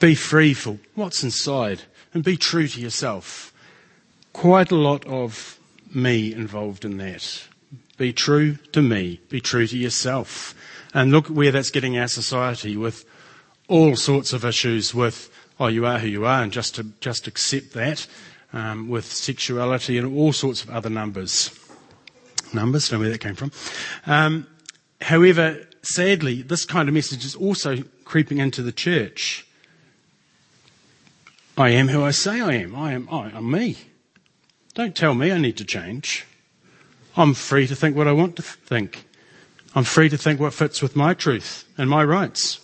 Be 0.00 0.14
free 0.14 0.52
for 0.52 0.78
what's 0.94 1.22
inside 1.22 1.82
and 2.12 2.24
be 2.24 2.36
true 2.36 2.66
to 2.66 2.80
yourself. 2.80 3.51
Quite 4.32 4.70
a 4.70 4.76
lot 4.76 5.06
of 5.06 5.58
me 5.94 6.32
involved 6.32 6.84
in 6.84 6.96
that. 6.98 7.44
Be 7.96 8.12
true 8.12 8.56
to 8.72 8.82
me. 8.82 9.20
Be 9.28 9.40
true 9.40 9.66
to 9.66 9.76
yourself. 9.76 10.54
And 10.94 11.10
look 11.10 11.28
where 11.28 11.52
that's 11.52 11.70
getting 11.70 11.98
our 11.98 12.08
society 12.08 12.76
with 12.76 13.04
all 13.68 13.96
sorts 13.96 14.32
of 14.32 14.44
issues 14.44 14.94
with, 14.94 15.30
oh, 15.60 15.68
you 15.68 15.86
are 15.86 15.98
who 15.98 16.08
you 16.08 16.26
are, 16.26 16.42
and 16.42 16.52
just 16.52 16.74
to 16.74 16.84
just 17.00 17.26
accept 17.26 17.72
that, 17.74 18.06
um, 18.52 18.88
with 18.88 19.04
sexuality 19.04 19.98
and 19.98 20.16
all 20.16 20.32
sorts 20.32 20.62
of 20.62 20.70
other 20.70 20.90
numbers. 20.90 21.58
Numbers, 22.52 22.88
don't 22.88 22.98
know 22.98 23.04
where 23.04 23.12
that 23.12 23.20
came 23.20 23.34
from. 23.34 23.52
Um, 24.06 24.46
however, 25.00 25.66
sadly, 25.82 26.42
this 26.42 26.64
kind 26.64 26.88
of 26.88 26.94
message 26.94 27.24
is 27.24 27.34
also 27.34 27.78
creeping 28.04 28.38
into 28.38 28.62
the 28.62 28.72
church. 28.72 29.46
I 31.56 31.70
am 31.70 31.88
who 31.88 32.02
I 32.02 32.10
say 32.10 32.40
I 32.40 32.54
am. 32.54 32.74
I 32.74 32.92
am 32.92 33.08
I, 33.10 33.30
am 33.30 33.50
me. 33.50 33.76
Don't 34.74 34.96
tell 34.96 35.14
me 35.14 35.30
I 35.30 35.38
need 35.38 35.58
to 35.58 35.64
change. 35.64 36.24
I'm 37.16 37.34
free 37.34 37.66
to 37.66 37.76
think 37.76 37.94
what 37.94 38.08
I 38.08 38.12
want 38.12 38.36
to 38.36 38.42
think. 38.42 39.04
I'm 39.74 39.84
free 39.84 40.08
to 40.08 40.16
think 40.16 40.40
what 40.40 40.54
fits 40.54 40.80
with 40.80 40.96
my 40.96 41.12
truth 41.12 41.64
and 41.76 41.90
my 41.90 42.02
rights. 42.04 42.58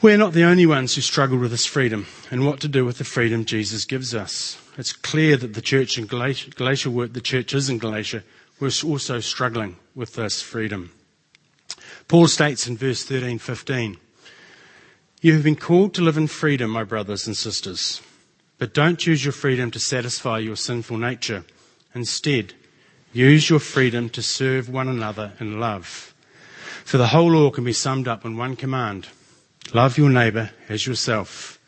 We're 0.00 0.18
not 0.18 0.32
the 0.32 0.42
only 0.42 0.66
ones 0.66 0.96
who 0.96 1.00
struggle 1.00 1.38
with 1.38 1.52
this 1.52 1.66
freedom 1.66 2.06
and 2.32 2.44
what 2.44 2.58
to 2.60 2.68
do 2.68 2.84
with 2.84 2.98
the 2.98 3.04
freedom 3.04 3.44
Jesus 3.44 3.84
gives 3.84 4.12
us. 4.12 4.60
It's 4.76 4.92
clear 4.92 5.36
that 5.36 5.54
the 5.54 5.60
church 5.60 5.96
in 5.96 6.06
Galatia, 6.06 6.50
Galatia 6.50 6.90
the 7.06 7.20
church 7.20 7.54
is 7.54 7.68
in 7.68 7.78
Galatia, 7.78 8.24
was 8.58 8.82
also 8.82 9.20
struggling 9.20 9.76
with 9.94 10.14
this 10.14 10.42
freedom. 10.42 10.90
Paul 12.08 12.26
states 12.26 12.66
in 12.66 12.76
verse 12.76 13.04
13, 13.04 13.38
15, 13.38 13.96
You 15.20 15.34
have 15.34 15.44
been 15.44 15.56
called 15.56 15.94
to 15.94 16.02
live 16.02 16.16
in 16.16 16.26
freedom, 16.26 16.70
my 16.70 16.82
brothers 16.82 17.28
and 17.28 17.36
sisters, 17.36 18.02
but 18.62 18.74
don't 18.74 19.08
use 19.08 19.24
your 19.24 19.32
freedom 19.32 19.72
to 19.72 19.80
satisfy 19.80 20.38
your 20.38 20.54
sinful 20.54 20.96
nature. 20.96 21.44
Instead, 21.96 22.54
use 23.12 23.50
your 23.50 23.58
freedom 23.58 24.08
to 24.08 24.22
serve 24.22 24.68
one 24.68 24.86
another 24.86 25.32
in 25.40 25.58
love. 25.58 26.14
For 26.84 26.96
the 26.96 27.08
whole 27.08 27.32
law 27.32 27.50
can 27.50 27.64
be 27.64 27.72
summed 27.72 28.06
up 28.06 28.24
in 28.24 28.36
one 28.36 28.54
command 28.54 29.08
love 29.74 29.98
your 29.98 30.10
neighbour 30.10 30.52
as 30.68 30.86
yourself. 30.86 31.58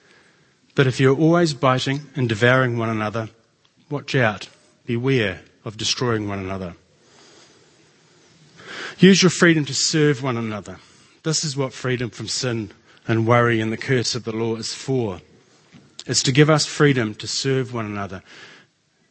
But 0.77 0.87
if 0.87 1.01
you're 1.01 1.19
always 1.19 1.53
biting 1.53 2.03
and 2.15 2.29
devouring 2.29 2.79
one 2.79 2.91
another, 2.91 3.29
watch 3.91 4.15
out. 4.15 4.49
Beware 4.87 5.41
of 5.65 5.77
destroying 5.77 6.29
one 6.29 6.39
another. 6.39 6.77
Use 9.01 9.21
your 9.21 9.31
freedom 9.31 9.65
to 9.65 9.75
serve 9.75 10.23
one 10.23 10.37
another. 10.37 10.79
This 11.25 11.43
is 11.43 11.57
what 11.57 11.73
freedom 11.73 12.11
from 12.11 12.29
sin 12.29 12.71
and 13.09 13.27
worry 13.27 13.61
and 13.61 13.73
the 13.73 13.77
curse 13.77 14.15
of 14.15 14.23
the 14.23 14.31
law 14.31 14.55
is 14.55 14.73
for. 14.73 15.21
It's 16.07 16.23
to 16.25 16.33
give 16.33 16.51
us 16.51 16.67
freedom 16.67 17.15
to 17.15 17.27
serve 17.27 17.73
one 17.73 17.87
another, 17.87 18.23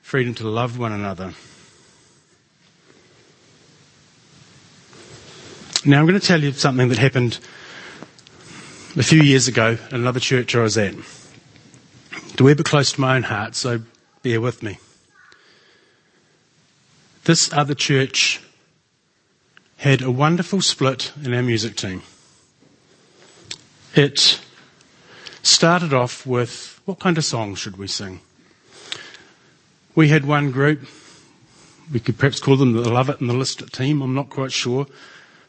freedom 0.01 0.33
to 0.35 0.47
love 0.47 0.77
one 0.77 0.91
another. 0.91 1.33
Now 5.85 5.99
I'm 5.99 6.05
going 6.05 6.19
to 6.19 6.25
tell 6.25 6.41
you 6.41 6.51
something 6.53 6.87
that 6.89 6.97
happened 6.97 7.39
a 8.95 9.03
few 9.03 9.21
years 9.21 9.47
ago 9.47 9.77
in 9.89 9.95
another 9.95 10.19
church 10.19 10.55
I 10.55 10.61
was 10.61 10.77
at. 10.77 10.93
To 12.37 12.47
a 12.47 12.55
bit 12.55 12.65
close 12.65 12.91
to 12.93 13.01
my 13.01 13.15
own 13.15 13.23
heart, 13.23 13.55
so 13.55 13.81
bear 14.21 14.39
with 14.39 14.61
me. 14.63 14.77
This 17.25 17.51
other 17.53 17.73
church 17.73 18.41
had 19.77 20.01
a 20.01 20.11
wonderful 20.11 20.61
split 20.61 21.11
in 21.21 21.33
our 21.33 21.41
music 21.41 21.75
team. 21.75 22.03
It 23.95 24.39
started 25.43 25.93
off 25.93 26.25
with 26.25 26.81
what 26.85 26.99
kind 26.99 27.17
of 27.17 27.25
songs 27.25 27.59
should 27.59 27.77
we 27.77 27.87
sing? 27.87 28.21
We 29.93 30.07
had 30.09 30.25
one 30.25 30.49
group, 30.51 30.87
we 31.91 31.99
could 31.99 32.17
perhaps 32.17 32.39
call 32.39 32.57
them 32.57 32.73
the 32.73 32.89
Love 32.89 33.09
It 33.09 33.21
and 33.21 33.29
the 33.29 33.35
List 33.35 33.61
It 33.61 33.71
team, 33.71 34.01
I'm 34.01 34.15
not 34.15 34.29
quite 34.29 34.51
sure. 34.51 34.87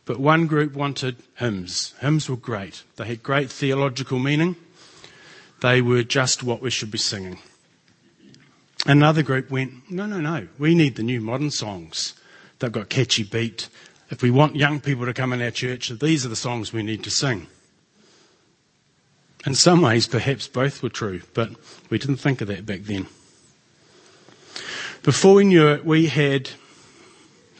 But 0.05 0.21
one 0.21 0.47
group 0.47 0.75
wanted 0.75 1.17
hymns. 1.37 1.95
Hymns 2.01 2.29
were 2.29 2.37
great. 2.37 2.83
They 2.97 3.07
had 3.07 3.23
great 3.23 3.51
theological 3.51 4.19
meaning. 4.19 4.57
They 5.63 5.81
were 5.81 6.03
just 6.03 6.43
what 6.43 6.61
we 6.61 6.69
should 6.69 6.91
be 6.91 6.99
singing. 6.99 7.39
Another 8.85 9.23
group 9.23 9.51
went, 9.51 9.91
no, 9.91 10.05
no, 10.05 10.21
no. 10.21 10.49
We 10.59 10.75
need 10.75 10.97
the 10.97 11.03
new 11.03 11.23
modern 11.23 11.51
songs. 11.51 12.13
They've 12.59 12.71
got 12.71 12.91
catchy 12.91 13.23
beat. 13.23 13.69
If 14.11 14.21
we 14.21 14.31
want 14.31 14.57
young 14.57 14.79
people 14.79 15.07
to 15.07 15.15
come 15.15 15.33
in 15.33 15.41
our 15.41 15.51
church, 15.51 15.89
these 15.89 16.27
are 16.27 16.29
the 16.29 16.37
songs 16.37 16.71
we 16.71 16.83
need 16.83 17.03
to 17.05 17.11
sing. 17.11 17.47
In 19.47 19.55
some 19.55 19.83
ways, 19.83 20.07
perhaps 20.07 20.49
both 20.49 20.83
were 20.83 20.89
true, 20.89 21.21
but 21.35 21.51
we 21.91 21.99
didn't 21.99 22.17
think 22.17 22.41
of 22.41 22.49
that 22.49 22.65
back 22.65 22.83
then. 22.83 23.07
Before 25.03 25.35
we 25.35 25.45
knew 25.45 25.69
it, 25.69 25.85
we 25.85 26.07
had 26.07 26.51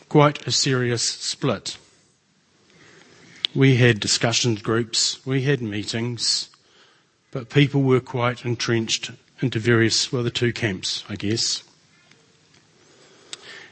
quite 0.09 0.47
a 0.47 0.51
serious 0.51 1.03
split. 1.03 1.77
We 3.55 3.77
had 3.77 4.01
discussion 4.01 4.55
groups, 4.55 5.25
we 5.27 5.43
had 5.43 5.61
meetings, 5.61 6.49
but 7.31 7.51
people 7.51 7.83
were 7.83 8.01
quite 8.01 8.47
entrenched 8.47 9.11
into 9.41 9.59
various, 9.59 10.11
well, 10.11 10.23
the 10.23 10.31
two 10.31 10.53
camps, 10.53 11.05
I 11.09 11.17
guess. 11.17 11.65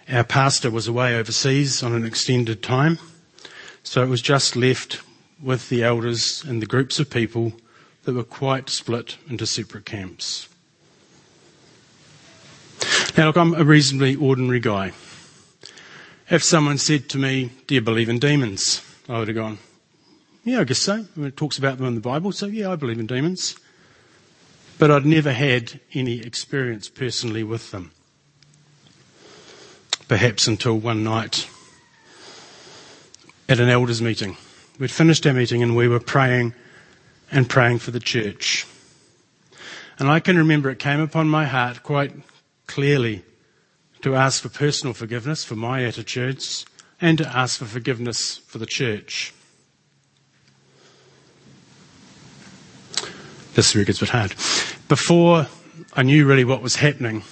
Our 0.09 0.25
pastor 0.25 0.71
was 0.71 0.87
away 0.87 1.17
overseas 1.17 1.83
on 1.83 1.95
an 1.95 2.05
extended 2.05 2.63
time, 2.63 2.99
so 3.83 4.03
it 4.03 4.09
was 4.09 4.21
just 4.21 4.55
left 4.55 5.01
with 5.43 5.71
the 5.71 5.83
elders 5.83 6.45
and 6.47 6.61
the 6.61 6.67
groups 6.67 7.01
of 7.01 7.09
people 7.09 7.55
that 8.05 8.15
were 8.15 8.25
quite 8.25 8.69
split 8.69 9.17
into 9.29 9.47
separate 9.47 9.85
camps. 9.85 10.49
Now, 13.17 13.27
look, 13.27 13.37
I'm 13.37 13.55
a 13.55 13.65
reasonably 13.65 14.17
ordinary 14.17 14.61
guy. 14.61 14.93
If 16.31 16.43
someone 16.43 16.79
said 16.79 17.09
to 17.11 17.19
me, 17.19 17.51
Do 17.67 17.75
you 17.75 17.81
believe 17.81 18.09
in 18.09 18.19
demons? 18.19 18.83
I 19.09 19.19
would 19.19 19.29
have 19.29 19.37
gone, 19.37 19.59
yeah, 20.45 20.61
I 20.61 20.65
guess 20.65 20.81
so. 20.81 21.07
It 21.19 21.37
talks 21.37 21.59
about 21.59 21.79
them 21.79 21.87
in 21.87 21.95
the 21.95 22.01
Bible, 22.01 22.33
so 22.33 22.47
yeah, 22.47 22.71
I 22.71 22.77
believe 22.77 22.99
in 22.99 23.07
demons. 23.07 23.57
But 24.79 24.91
I'd 24.91 25.07
never 25.07 25.33
had 25.33 25.81
any 25.95 26.21
experience 26.21 26.89
personally 26.89 27.45
with 27.45 27.71
them. 27.71 27.93
Perhaps 30.09 30.49
until 30.49 30.77
one 30.77 31.05
night 31.05 31.49
at 33.49 33.61
an 33.61 33.69
elders 33.69 34.03
meeting. 34.03 34.37
We'd 34.79 34.91
finished 34.91 35.27
our 35.27 35.33
meeting 35.33 35.63
and 35.63 35.77
we 35.77 35.87
were 35.87 36.01
praying 36.01 36.55
and 37.33 37.49
praying 37.49 37.79
for 37.79 37.91
the 37.91 38.01
church. 38.01 38.67
And 39.99 40.09
I 40.11 40.21
can 40.21 40.37
remember 40.37 40.71
it 40.71 40.79
came 40.79 41.01
upon 41.01 41.29
my 41.29 41.47
heart 41.47 41.83
quite 41.83 42.13
clearly 42.67 43.25
to 44.03 44.15
ask 44.15 44.43
for 44.43 44.49
personal 44.49 44.95
forgiveness 44.95 45.45
for 45.45 45.57
my 45.57 45.85
attitudes 45.85 46.67
and 47.01 47.19
to 47.19 47.27
ask 47.27 47.59
for 47.59 47.65
forgiveness 47.65 48.39
for 48.47 48.59
the 48.59 48.67
church. 48.67 49.33
This 53.55 53.75
it 53.75 53.87
gets 53.87 53.99
a 53.99 54.05
bit 54.05 54.11
hard. 54.11 54.35
Before 54.89 55.47
I 55.95 56.03
knew 56.03 56.27
really 56.27 56.45
what 56.45 56.63
was 56.63 56.77
happening, 56.77 57.23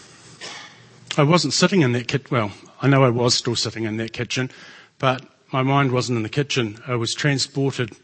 I 1.17 1.23
wasn't 1.23 1.55
sitting 1.55 1.83
in 1.83 1.93
that 1.93 2.09
kitchen. 2.09 2.29
Well, 2.31 2.53
I 2.81 2.89
know 2.89 3.05
I 3.05 3.11
was 3.11 3.35
still 3.35 3.57
sitting 3.57 3.85
in 3.85 3.97
that 3.99 4.13
kitchen, 4.13 4.51
but 4.99 5.25
my 5.53 5.63
mind 5.63 5.93
wasn't 5.93 6.19
in 6.19 6.23
the 6.23 6.29
kitchen. 6.29 6.79
I 6.87 6.95
was 6.97 7.15
transported 7.15 7.97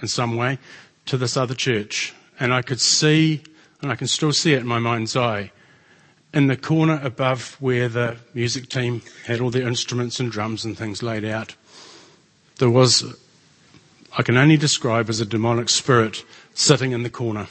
in 0.00 0.08
some 0.08 0.36
way 0.36 0.58
to 1.06 1.16
this 1.16 1.36
other 1.36 1.54
church. 1.54 2.14
And 2.38 2.52
I 2.52 2.62
could 2.62 2.80
see, 2.80 3.42
and 3.80 3.90
I 3.90 3.96
can 3.96 4.06
still 4.06 4.32
see 4.32 4.52
it 4.52 4.60
in 4.60 4.66
my 4.66 4.78
mind's 4.78 5.16
eye, 5.16 5.52
in 6.34 6.48
the 6.48 6.56
corner 6.56 7.00
above 7.02 7.56
where 7.60 7.88
the 7.88 8.18
music 8.34 8.68
team 8.68 9.00
had 9.24 9.40
all 9.40 9.50
their 9.50 9.66
instruments 9.66 10.20
and 10.20 10.30
drums 10.30 10.64
and 10.64 10.76
things 10.76 11.02
laid 11.02 11.24
out, 11.24 11.56
there 12.58 12.70
was, 12.70 13.16
I 14.16 14.22
can 14.22 14.36
only 14.36 14.56
describe 14.56 15.08
as 15.08 15.20
a 15.20 15.24
demonic 15.24 15.68
spirit 15.68 16.24
sitting 16.54 16.92
in 16.92 17.02
the 17.02 17.10
corner. 17.10 17.46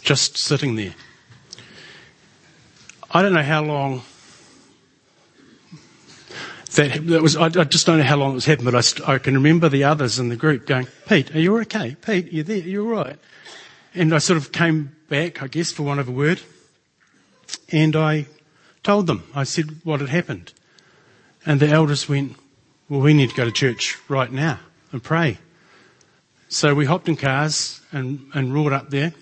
Just 0.00 0.38
sitting 0.38 0.74
there. 0.74 0.94
I 3.10 3.22
don't 3.22 3.32
know 3.32 3.42
how 3.42 3.62
long 3.62 4.02
that, 6.74 7.06
that 7.06 7.22
was, 7.22 7.36
I, 7.36 7.46
I, 7.46 7.64
just 7.64 7.86
don't 7.86 7.98
know 7.98 8.04
how 8.04 8.16
long 8.16 8.32
it 8.32 8.34
was 8.34 8.44
happening, 8.44 8.72
but 8.72 9.02
I, 9.08 9.14
I, 9.14 9.18
can 9.18 9.34
remember 9.34 9.68
the 9.68 9.84
others 9.84 10.18
in 10.18 10.28
the 10.28 10.36
group 10.36 10.66
going, 10.66 10.86
Pete, 11.08 11.34
are 11.34 11.40
you 11.40 11.58
okay? 11.60 11.96
Pete, 12.00 12.32
you're 12.32 12.44
there? 12.44 12.58
You're 12.58 12.84
right. 12.84 13.18
And 13.94 14.14
I 14.14 14.18
sort 14.18 14.36
of 14.36 14.52
came 14.52 14.94
back, 15.08 15.42
I 15.42 15.46
guess, 15.46 15.70
for 15.70 15.84
want 15.84 16.00
of 16.00 16.08
a 16.08 16.12
word, 16.12 16.40
and 17.70 17.94
I 17.94 18.26
told 18.82 19.06
them, 19.06 19.24
I 19.34 19.44
said 19.44 19.80
what 19.84 20.00
had 20.00 20.08
happened. 20.08 20.52
And 21.46 21.60
the 21.60 21.68
elders 21.68 22.08
went, 22.08 22.36
well, 22.88 23.00
we 23.00 23.14
need 23.14 23.30
to 23.30 23.36
go 23.36 23.44
to 23.44 23.52
church 23.52 23.98
right 24.08 24.30
now 24.30 24.60
and 24.92 25.02
pray. 25.02 25.38
So 26.48 26.74
we 26.74 26.86
hopped 26.86 27.08
in 27.08 27.16
cars 27.16 27.80
and, 27.92 28.30
and 28.34 28.54
roared 28.54 28.72
up 28.72 28.90
there. 28.90 29.12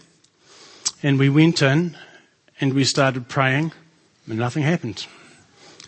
And 1.02 1.18
we 1.18 1.28
went 1.28 1.62
in 1.62 1.96
and 2.60 2.74
we 2.74 2.84
started 2.84 3.28
praying 3.28 3.72
and 4.26 4.38
nothing 4.38 4.62
happened. 4.62 5.06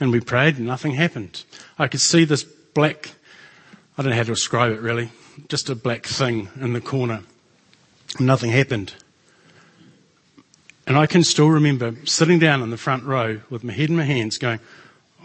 And 0.00 0.10
we 0.10 0.20
prayed 0.20 0.56
and 0.56 0.66
nothing 0.66 0.92
happened. 0.92 1.44
I 1.78 1.88
could 1.88 2.00
see 2.00 2.24
this 2.24 2.42
black, 2.42 3.12
I 3.96 4.02
don't 4.02 4.10
know 4.10 4.16
how 4.16 4.24
to 4.24 4.32
describe 4.32 4.72
it 4.72 4.80
really, 4.80 5.10
just 5.48 5.70
a 5.70 5.74
black 5.74 6.04
thing 6.06 6.48
in 6.60 6.72
the 6.72 6.80
corner. 6.80 7.22
Nothing 8.18 8.50
happened. 8.50 8.94
And 10.86 10.98
I 10.98 11.06
can 11.06 11.24
still 11.24 11.48
remember 11.48 11.94
sitting 12.04 12.38
down 12.38 12.62
in 12.62 12.70
the 12.70 12.76
front 12.76 13.04
row 13.04 13.40
with 13.50 13.64
my 13.64 13.72
head 13.72 13.88
in 13.88 13.96
my 13.96 14.04
hands 14.04 14.36
going, 14.36 14.60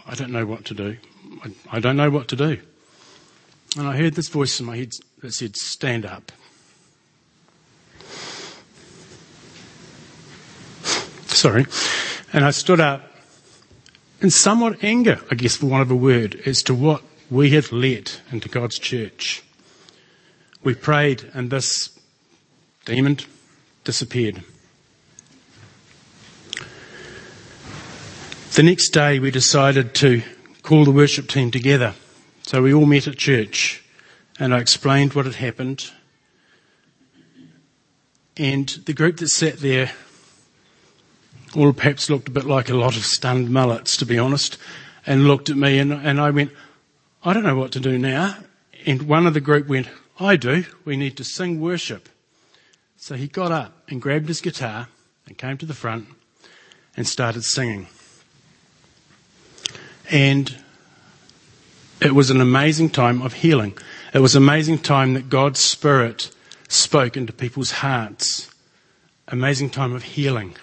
I 0.05 0.15
don't 0.15 0.32
know 0.32 0.45
what 0.45 0.65
to 0.65 0.73
do. 0.73 0.97
I, 1.43 1.77
I 1.77 1.79
don't 1.79 1.97
know 1.97 2.10
what 2.10 2.27
to 2.29 2.36
do. 2.36 2.60
And 3.77 3.88
I 3.88 3.97
heard 3.97 4.13
this 4.13 4.29
voice 4.29 4.60
in 4.60 4.65
my 4.65 4.77
head 4.77 4.93
that 5.21 5.34
said, 5.34 5.55
Stand 5.55 6.05
up. 6.05 6.32
Sorry. 11.27 11.65
And 12.34 12.43
I 12.43 12.51
stood 12.51 12.79
up 12.79 13.09
in 14.21 14.29
somewhat 14.29 14.84
anger, 14.84 15.19
I 15.32 15.36
guess, 15.36 15.55
for 15.55 15.67
want 15.67 15.84
of 15.84 15.91
a 15.91 15.95
word, 15.95 16.41
as 16.45 16.62
to 16.63 16.73
what 16.73 17.01
we 17.29 17.51
had 17.51 17.71
let 17.71 18.21
into 18.32 18.49
God's 18.49 18.79
church. 18.79 19.43
We 20.63 20.73
prayed, 20.73 21.29
and 21.34 21.49
this 21.49 21.97
demon 22.86 23.19
disappeared. 23.84 24.43
The 28.53 28.63
next 28.63 28.89
day, 28.89 29.19
we 29.19 29.32
decided 29.32 29.93
to 29.95 30.21
call 30.63 30.84
the 30.84 30.91
worship 30.91 31.29
team 31.29 31.51
together. 31.51 31.93
So 32.43 32.62
we 32.62 32.73
all 32.73 32.86
met 32.86 33.08
at 33.08 33.17
church, 33.17 33.84
and 34.38 34.53
I 34.53 34.60
explained 34.60 35.13
what 35.13 35.25
had 35.25 35.36
happened. 35.36 35.91
And 38.36 38.67
the 38.86 38.93
group 38.93 39.17
that 39.17 39.29
sat 39.29 39.60
there 39.60 39.91
all 41.55 41.73
perhaps 41.73 42.09
looked 42.09 42.27
a 42.27 42.31
bit 42.31 42.45
like 42.45 42.69
a 42.69 42.75
lot 42.75 42.95
of 42.95 43.03
stunned 43.03 43.49
mullets, 43.49 43.97
to 43.97 44.05
be 44.05 44.19
honest, 44.19 44.57
and 45.05 45.27
looked 45.27 45.49
at 45.49 45.57
me, 45.57 45.79
and, 45.79 45.91
and 45.91 46.19
I 46.19 46.29
went, 46.29 46.51
I 47.23 47.33
don't 47.33 47.43
know 47.43 47.57
what 47.57 47.71
to 47.73 47.79
do 47.79 47.97
now. 47.97 48.38
And 48.85 49.03
one 49.03 49.27
of 49.27 49.33
the 49.33 49.41
group 49.41 49.67
went, 49.67 49.89
I 50.19 50.35
do. 50.35 50.65
We 50.85 50.97
need 50.97 51.17
to 51.17 51.23
sing 51.23 51.59
worship. 51.59 52.09
So 52.97 53.15
he 53.15 53.27
got 53.27 53.51
up 53.51 53.83
and 53.89 54.01
grabbed 54.01 54.27
his 54.27 54.41
guitar 54.41 54.88
and 55.25 55.38
came 55.38 55.57
to 55.57 55.65
the 55.65 55.73
front 55.73 56.07
and 56.95 57.07
started 57.07 57.43
singing. 57.43 57.88
And 60.12 60.55
it 62.01 62.15
was 62.15 62.29
an 62.29 62.41
amazing 62.41 62.89
time 62.89 63.21
of 63.21 63.33
healing. 63.33 63.77
It 64.13 64.19
was 64.19 64.35
an 64.35 64.43
amazing 64.43 64.79
time 64.79 65.13
that 65.13 65.29
God's 65.29 65.59
Spirit 65.59 66.31
spoke 66.67 67.15
into 67.15 67.33
people's 67.33 67.71
hearts. 67.71 68.49
Amazing 69.27 69.69
time 69.69 69.93
of 69.93 70.03
healing. 70.03 70.55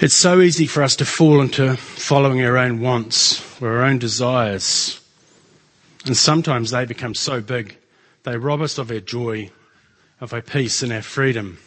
It's 0.00 0.20
so 0.20 0.40
easy 0.40 0.68
for 0.68 0.84
us 0.84 0.94
to 0.96 1.04
fall 1.04 1.40
into 1.40 1.76
following 1.76 2.40
our 2.44 2.56
own 2.56 2.78
wants 2.78 3.60
or 3.60 3.78
our 3.78 3.82
own 3.82 3.98
desires. 3.98 5.00
And 6.06 6.16
sometimes 6.16 6.70
they 6.70 6.84
become 6.84 7.16
so 7.16 7.40
big, 7.40 7.76
they 8.22 8.36
rob 8.36 8.60
us 8.60 8.78
of 8.78 8.92
our 8.92 9.00
joy, 9.00 9.50
of 10.20 10.32
our 10.32 10.40
peace 10.40 10.84
and 10.84 10.92
our 10.92 11.02
freedom. 11.02 11.58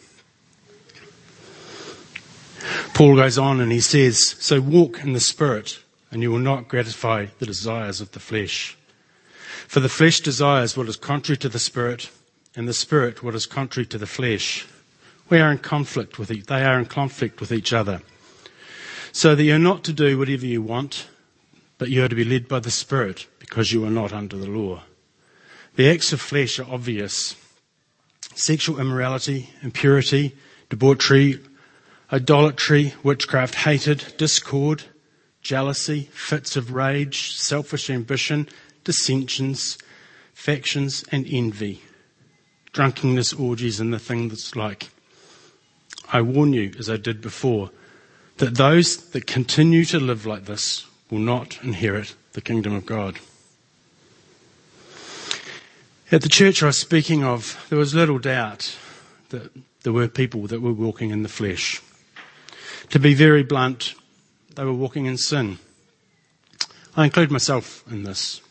Paul 2.94 3.16
goes 3.16 3.36
on 3.36 3.60
and 3.60 3.70
he 3.70 3.80
says, 3.80 4.34
So 4.38 4.62
walk 4.62 5.00
in 5.00 5.12
the 5.12 5.20
Spirit, 5.20 5.82
and 6.10 6.22
you 6.22 6.30
will 6.30 6.38
not 6.38 6.68
gratify 6.68 7.26
the 7.38 7.44
desires 7.44 8.00
of 8.00 8.12
the 8.12 8.20
flesh. 8.20 8.78
For 9.68 9.80
the 9.80 9.90
flesh 9.90 10.20
desires 10.20 10.74
what 10.74 10.88
is 10.88 10.96
contrary 10.96 11.36
to 11.36 11.50
the 11.50 11.58
Spirit, 11.58 12.08
and 12.56 12.66
the 12.66 12.72
Spirit 12.72 13.22
what 13.22 13.34
is 13.34 13.44
contrary 13.44 13.84
to 13.88 13.98
the 13.98 14.06
flesh. 14.06 14.66
We 15.28 15.38
are 15.38 15.52
in 15.52 15.58
conflict 15.58 16.18
with 16.18 16.30
each, 16.30 16.46
they 16.46 16.64
are 16.64 16.78
in 16.78 16.86
conflict 16.86 17.38
with 17.38 17.52
each 17.52 17.74
other. 17.74 18.00
So 19.12 19.34
that 19.34 19.42
you're 19.42 19.58
not 19.58 19.84
to 19.84 19.92
do 19.92 20.18
whatever 20.18 20.46
you 20.46 20.62
want, 20.62 21.06
but 21.76 21.90
you 21.90 22.02
are 22.02 22.08
to 22.08 22.14
be 22.14 22.24
led 22.24 22.48
by 22.48 22.60
the 22.60 22.70
Spirit, 22.70 23.26
because 23.38 23.70
you 23.70 23.84
are 23.84 23.90
not 23.90 24.12
under 24.12 24.36
the 24.36 24.48
law. 24.48 24.82
The 25.76 25.90
acts 25.90 26.12
of 26.12 26.20
flesh 26.20 26.58
are 26.58 26.70
obvious. 26.70 27.36
Sexual 28.34 28.80
immorality, 28.80 29.50
impurity, 29.62 30.34
debauchery, 30.70 31.40
idolatry, 32.10 32.94
witchcraft, 33.02 33.54
hatred, 33.56 34.14
discord, 34.16 34.84
jealousy, 35.42 36.08
fits 36.12 36.56
of 36.56 36.72
rage, 36.72 37.32
selfish 37.32 37.90
ambition, 37.90 38.48
dissensions, 38.84 39.76
factions, 40.32 41.04
and 41.12 41.26
envy, 41.28 41.82
drunkenness, 42.72 43.34
orgies, 43.34 43.78
and 43.78 43.92
the 43.92 43.98
thing 43.98 44.28
that's 44.28 44.56
like. 44.56 44.88
I 46.10 46.22
warn 46.22 46.54
you, 46.54 46.72
as 46.78 46.88
I 46.88 46.96
did 46.96 47.20
before, 47.20 47.70
that 48.38 48.56
those 48.56 48.96
that 49.10 49.26
continue 49.26 49.84
to 49.86 50.00
live 50.00 50.26
like 50.26 50.44
this 50.46 50.86
will 51.10 51.18
not 51.18 51.58
inherit 51.62 52.14
the 52.32 52.40
kingdom 52.40 52.74
of 52.74 52.86
God. 52.86 53.18
At 56.10 56.22
the 56.22 56.28
church 56.28 56.62
I 56.62 56.66
was 56.66 56.78
speaking 56.78 57.24
of, 57.24 57.64
there 57.70 57.78
was 57.78 57.94
little 57.94 58.18
doubt 58.18 58.76
that 59.30 59.50
there 59.82 59.92
were 59.92 60.08
people 60.08 60.46
that 60.48 60.60
were 60.60 60.72
walking 60.72 61.10
in 61.10 61.22
the 61.22 61.28
flesh. 61.28 61.80
To 62.90 62.98
be 62.98 63.14
very 63.14 63.42
blunt, 63.42 63.94
they 64.54 64.64
were 64.64 64.72
walking 64.72 65.06
in 65.06 65.16
sin. 65.16 65.58
I 66.96 67.04
include 67.04 67.30
myself 67.30 67.82
in 67.90 68.02
this. 68.02 68.42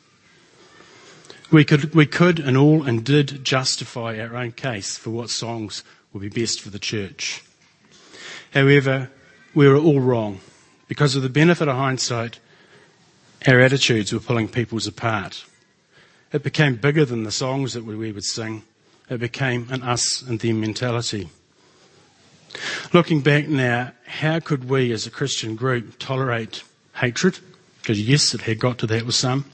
We 1.52 1.64
could, 1.64 1.94
we 1.94 2.06
could 2.06 2.40
and 2.40 2.58
all 2.58 2.84
and 2.84 3.04
did 3.04 3.44
justify 3.44 4.20
our 4.20 4.36
own 4.36 4.54
case 4.54 4.98
for 4.98 5.12
what 5.12 5.30
songs 5.30 5.84
would 6.14 6.22
be 6.22 6.30
best 6.30 6.62
for 6.62 6.70
the 6.70 6.80
church. 6.80 7.44
However, 8.54 9.12
we 9.54 9.68
were 9.68 9.78
all 9.78 10.00
wrong. 10.00 10.40
Because 10.88 11.16
of 11.16 11.24
the 11.24 11.30
benefit 11.30 11.68
of 11.68 11.76
hindsight, 11.76 12.40
our 13.48 13.60
attitudes 13.60 14.14
were 14.14 14.20
pulling 14.20 14.48
peoples 14.48 14.88
apart. 14.88 15.46
It 16.32 16.44
became 16.44 16.76
bigger 16.76 17.06
than 17.06 17.24
the 17.24 17.32
songs 17.32 17.74
that 17.74 17.84
we 17.84 18.12
would 18.12 18.24
sing. 18.24 18.64
It 19.10 19.20
became 19.20 19.68
an 19.70 19.84
us 19.84 20.22
and 20.22 20.40
them 20.40 20.62
mentality. 20.62 21.30
Looking 22.94 23.22
back 23.22 23.48
now, 23.48 23.92
how 24.06 24.40
could 24.40 24.70
we 24.70 24.92
as 24.92 25.06
a 25.06 25.12
Christian 25.12 25.56
group 25.56 25.98
tolerate 26.00 26.64
hatred? 26.96 27.40
Because 27.82 28.02
yes, 28.02 28.34
it 28.34 28.42
had 28.42 28.60
got 28.60 28.78
to 28.80 28.88
that 28.88 29.06
with 29.06 29.16
some. 29.16 29.46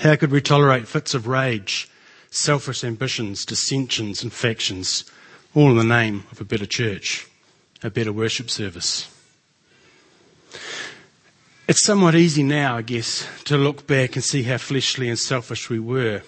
How 0.00 0.16
could 0.16 0.30
we 0.30 0.40
tolerate 0.40 0.88
fits 0.88 1.14
of 1.14 1.26
rage, 1.26 1.88
selfish 2.30 2.84
ambitions, 2.84 3.44
dissensions 3.44 4.22
and 4.22 4.32
factions, 4.32 5.04
all 5.54 5.70
in 5.70 5.76
the 5.76 5.84
name 5.84 6.24
of 6.32 6.40
a 6.40 6.44
better 6.44 6.66
church, 6.66 7.26
a 7.84 7.90
better 7.90 8.12
worship 8.12 8.50
service? 8.50 9.08
It's 11.68 11.84
somewhat 11.84 12.14
easy 12.14 12.42
now, 12.42 12.76
I 12.76 12.82
guess, 12.82 13.28
to 13.44 13.56
look 13.56 13.86
back 13.86 14.16
and 14.16 14.24
see 14.24 14.42
how 14.42 14.58
fleshly 14.58 15.08
and 15.08 15.18
selfish 15.18 15.70
we 15.70 15.78
were. 15.78 16.22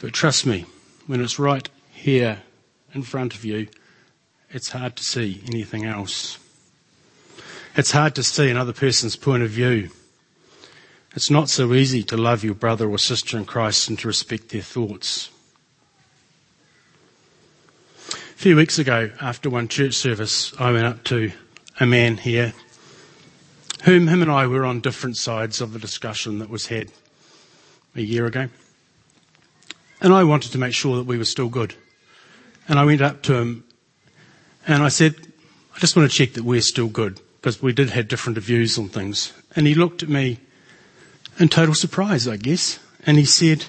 But 0.00 0.12
trust 0.12 0.46
me, 0.46 0.64
when 1.06 1.20
it's 1.20 1.38
right 1.38 1.68
here 1.90 2.42
in 2.94 3.02
front 3.02 3.34
of 3.34 3.44
you, 3.44 3.68
it's 4.50 4.70
hard 4.70 4.96
to 4.96 5.04
see 5.04 5.42
anything 5.46 5.84
else. 5.84 6.38
It's 7.76 7.92
hard 7.92 8.14
to 8.16 8.22
see 8.22 8.50
another 8.50 8.72
person's 8.72 9.14
point 9.14 9.42
of 9.42 9.50
view. 9.50 9.90
It's 11.14 11.30
not 11.30 11.48
so 11.48 11.72
easy 11.74 12.02
to 12.04 12.16
love 12.16 12.42
your 12.42 12.54
brother 12.54 12.88
or 12.88 12.98
sister 12.98 13.36
in 13.36 13.44
Christ 13.44 13.88
and 13.88 13.98
to 14.00 14.08
respect 14.08 14.48
their 14.48 14.62
thoughts. 14.62 15.30
A 18.40 18.42
few 18.42 18.56
weeks 18.56 18.78
ago, 18.78 19.10
after 19.20 19.50
one 19.50 19.68
church 19.68 19.92
service, 19.92 20.58
I 20.58 20.72
went 20.72 20.86
up 20.86 21.04
to 21.04 21.30
a 21.78 21.84
man 21.84 22.16
here, 22.16 22.54
whom 23.82 24.08
him 24.08 24.22
and 24.22 24.30
I 24.30 24.46
were 24.46 24.64
on 24.64 24.80
different 24.80 25.18
sides 25.18 25.60
of 25.60 25.74
the 25.74 25.78
discussion 25.78 26.38
that 26.38 26.48
was 26.48 26.68
had 26.68 26.90
a 27.94 28.00
year 28.00 28.24
ago. 28.24 28.48
And 30.00 30.14
I 30.14 30.24
wanted 30.24 30.52
to 30.52 30.58
make 30.58 30.72
sure 30.72 30.96
that 30.96 31.04
we 31.04 31.18
were 31.18 31.26
still 31.26 31.50
good. 31.50 31.74
And 32.66 32.78
I 32.78 32.86
went 32.86 33.02
up 33.02 33.20
to 33.24 33.34
him 33.34 33.64
and 34.66 34.82
I 34.82 34.88
said, 34.88 35.16
I 35.76 35.78
just 35.78 35.94
want 35.94 36.10
to 36.10 36.16
check 36.16 36.32
that 36.32 36.42
we're 36.42 36.62
still 36.62 36.88
good 36.88 37.20
because 37.42 37.60
we 37.60 37.74
did 37.74 37.90
have 37.90 38.08
different 38.08 38.38
views 38.38 38.78
on 38.78 38.88
things. 38.88 39.34
And 39.54 39.66
he 39.66 39.74
looked 39.74 40.02
at 40.02 40.08
me 40.08 40.38
in 41.38 41.50
total 41.50 41.74
surprise, 41.74 42.26
I 42.26 42.38
guess. 42.38 42.78
And 43.04 43.18
he 43.18 43.26
said, 43.26 43.66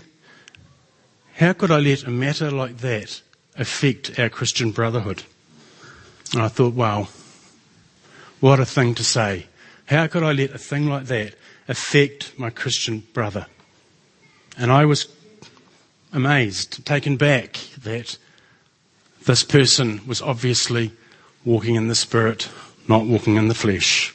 how 1.34 1.52
could 1.52 1.72
I 1.72 1.80
let 1.80 2.04
a 2.04 2.10
matter 2.10 2.50
like 2.50 2.78
that 2.78 3.22
affect 3.62 4.20
our 4.20 4.30
Christian 4.30 4.72
brotherhood? 4.72 5.24
And 6.34 6.42
I 6.42 6.48
thought, 6.48 6.74
wow, 6.74 7.08
what 8.40 8.60
a 8.60 8.66
thing 8.66 8.96
to 8.96 9.04
say. 9.04 9.46
How 9.86 10.08
could 10.08 10.24
I 10.24 10.32
let 10.32 10.52
a 10.52 10.58
thing 10.58 10.88
like 10.88 11.06
that 11.06 11.36
affect 11.68 12.38
my 12.40 12.50
Christian 12.50 13.04
brother? 13.14 13.46
And 14.58 14.72
I 14.72 14.86
was 14.86 15.08
amazed, 16.12 16.86
taken 16.86 17.18
back 17.18 17.60
that 17.84 18.18
this 19.26 19.44
person 19.44 20.02
was 20.08 20.22
obviously 20.22 20.92
walking 21.46 21.76
in 21.76 21.88
the 21.88 21.96
Spirit, 21.96 22.50
not 22.88 23.06
walking 23.06 23.36
in 23.36 23.48
the 23.48 23.54
flesh. 23.54 24.14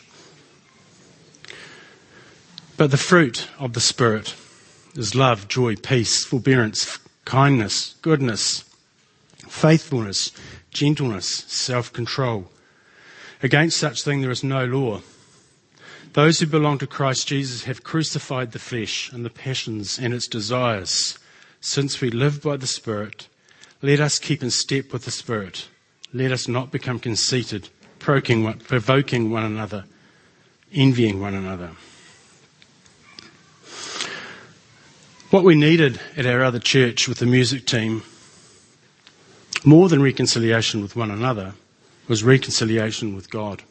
But 2.76 2.90
the 2.90 2.96
fruit 2.96 3.48
of 3.59 3.72
the 3.72 3.80
Spirit 3.80 4.35
is 4.94 5.14
love, 5.14 5.48
joy, 5.48 5.76
peace, 5.76 6.24
forbearance, 6.24 6.98
kindness, 7.24 7.94
goodness, 8.02 8.64
faithfulness, 9.48 10.32
gentleness, 10.70 11.28
self 11.28 11.92
control. 11.92 12.50
Against 13.42 13.78
such 13.78 14.02
thing 14.02 14.20
there 14.20 14.30
is 14.30 14.44
no 14.44 14.64
law. 14.64 15.02
Those 16.14 16.40
who 16.40 16.46
belong 16.46 16.78
to 16.78 16.87
Christ 16.87 17.28
Jesus 17.28 17.64
have 17.64 17.85
crucified 17.85 18.52
the 18.52 18.59
flesh 18.59 19.12
and 19.12 19.24
the 19.24 19.30
passions 19.30 19.98
and 19.98 20.14
its 20.14 20.26
desires. 20.26 21.18
Since 21.61 22.00
we 22.00 22.11
live 22.11 22.42
by 22.42 22.56
the 22.56 22.66
Spirit, 22.66 23.28
let 23.82 24.00
us 24.00 24.18
keep 24.18 24.42
in 24.42 24.50
step 24.50 24.92
with 24.92 25.04
the 25.04 25.11
Spirit. 25.11 25.68
Let 26.14 26.32
us 26.32 26.48
not 26.48 26.70
become 26.70 26.98
conceited, 26.98 27.68
provoking 27.98 28.42
one 28.44 29.44
another, 29.44 29.85
envying 30.72 31.20
one 31.20 31.35
another. 31.35 31.72
What 35.30 35.44
we 35.44 35.54
needed 35.54 36.00
at 36.16 36.24
our 36.24 36.42
other 36.42 36.61
church 36.61 37.09
with 37.09 37.18
the 37.18 37.26
music 37.26 37.66
team, 37.66 38.02
more 39.64 39.88
than 39.88 40.02
reconciliation 40.02 40.82
with 40.82 40.96
one 40.96 41.10
another, 41.10 41.54
was 42.08 42.22
reconciliation 42.22 43.14
with 43.14 43.30
God. 43.30 43.62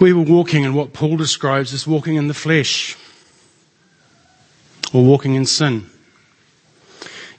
We 0.00 0.12
were 0.12 0.22
walking 0.22 0.64
in 0.64 0.74
what 0.74 0.92
Paul 0.92 1.16
describes 1.16 1.72
as 1.72 1.86
walking 1.86 2.16
in 2.16 2.26
the 2.26 2.34
flesh 2.34 2.96
or 4.92 5.04
walking 5.04 5.34
in 5.34 5.46
sin. 5.46 5.86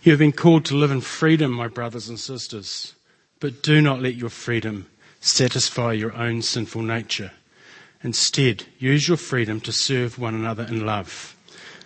You 0.01 0.11
have 0.11 0.19
been 0.19 0.31
called 0.31 0.65
to 0.65 0.75
live 0.75 0.91
in 0.91 1.01
freedom, 1.01 1.51
my 1.51 1.67
brothers 1.67 2.07
and 2.09 2.19
sisters, 2.19 2.93
but 3.39 3.63
do 3.63 3.81
not 3.81 4.01
let 4.01 4.15
your 4.15 4.29
freedom 4.29 4.87
satisfy 5.19 5.93
your 5.93 6.13
own 6.13 6.41
sinful 6.41 6.81
nature. 6.81 7.31
Instead, 8.01 8.65
use 8.79 9.07
your 9.07 9.17
freedom 9.17 9.61
to 9.61 9.71
serve 9.71 10.19
one 10.19 10.35
another 10.35 10.63
in 10.63 10.85
love. 10.85 11.35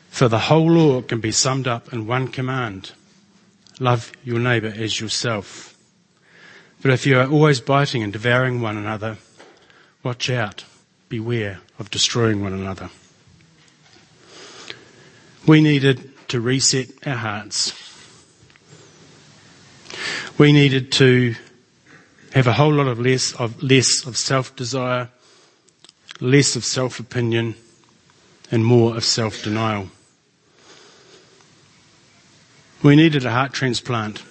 For 0.10 0.28
the 0.28 0.39
whole 0.39 0.72
law 0.72 1.02
can 1.02 1.20
be 1.20 1.32
summed 1.32 1.67
up 1.67 1.93
in 1.93 2.08
one 2.08 2.28
command 2.28 2.91
love 3.80 4.12
your 4.24 4.39
neighbour 4.39 4.74
as 4.76 5.00
yourself. 5.00 5.78
But 6.82 6.91
if 6.91 7.06
you 7.06 7.20
are 7.20 7.30
always 7.30 7.60
biting 7.60 8.04
and 8.04 8.13
devouring 8.13 8.62
one 8.62 8.78
another, 8.78 9.17
watch 10.04 10.30
out, 10.30 10.63
beware 11.10 11.60
of 11.80 11.89
destroying 11.89 12.41
one 12.41 12.54
another. 12.54 12.89
We 15.46 15.62
needed 15.62 16.12
to 16.30 16.41
reset 16.41 16.89
our 17.06 17.15
hearts. 17.15 17.74
We 20.38 20.52
needed 20.52 20.91
to 20.93 21.36
have 22.34 22.48
a 22.48 22.54
whole 22.54 22.74
lot 22.74 22.88
of 22.88 23.00
less 23.00 23.34
of 23.34 23.63
less 23.63 24.06
of 24.06 24.17
self-desire, 24.17 25.10
less 26.20 26.56
of 26.56 26.65
self-opinion, 26.65 27.56
and 28.52 28.65
more 28.65 28.96
of 28.96 29.04
self-denial. 29.04 29.89
We 32.84 32.96
needed 32.96 33.26
a 33.26 33.32
heart 33.32 33.54
transplant. 33.54 34.24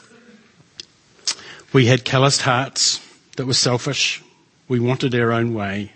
We 1.72 1.86
had 1.86 2.04
calloused 2.04 2.42
hearts 2.42 3.00
that 3.36 3.46
were 3.46 3.54
selfish. 3.54 4.22
We 4.68 4.78
wanted 4.78 5.14
our 5.14 5.32
own 5.32 5.52
way. 5.52 5.92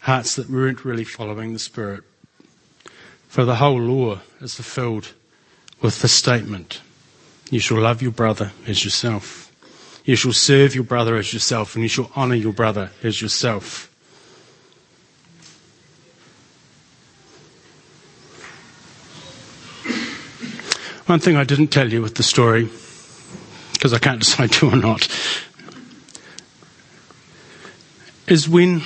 Hearts 0.00 0.36
that 0.36 0.48
weren't 0.48 0.84
really 0.84 1.04
following 1.04 1.52
the 1.52 1.58
Spirit. 1.58 2.04
For 3.28 3.44
the 3.44 3.56
whole 3.56 3.80
law 3.80 4.20
is 4.40 4.54
fulfilled 4.54 5.12
with 5.80 6.00
the 6.02 6.08
statement, 6.08 6.80
you 7.50 7.58
shall 7.58 7.80
love 7.80 8.00
your 8.00 8.12
brother 8.12 8.52
as 8.66 8.84
yourself. 8.84 9.52
You 10.04 10.16
shall 10.16 10.32
serve 10.32 10.74
your 10.74 10.84
brother 10.84 11.16
as 11.16 11.32
yourself, 11.32 11.74
and 11.74 11.82
you 11.82 11.88
shall 11.88 12.10
honour 12.16 12.36
your 12.36 12.52
brother 12.52 12.90
as 13.02 13.20
yourself. 13.20 13.93
One 21.06 21.18
thing 21.18 21.36
I 21.36 21.44
didn't 21.44 21.68
tell 21.68 21.92
you 21.92 22.00
with 22.00 22.14
the 22.14 22.22
story, 22.22 22.70
because 23.74 23.92
I 23.92 23.98
can't 23.98 24.20
decide 24.24 24.52
to 24.52 24.70
or 24.70 24.76
not, 24.76 25.06
is 28.26 28.48
when 28.48 28.80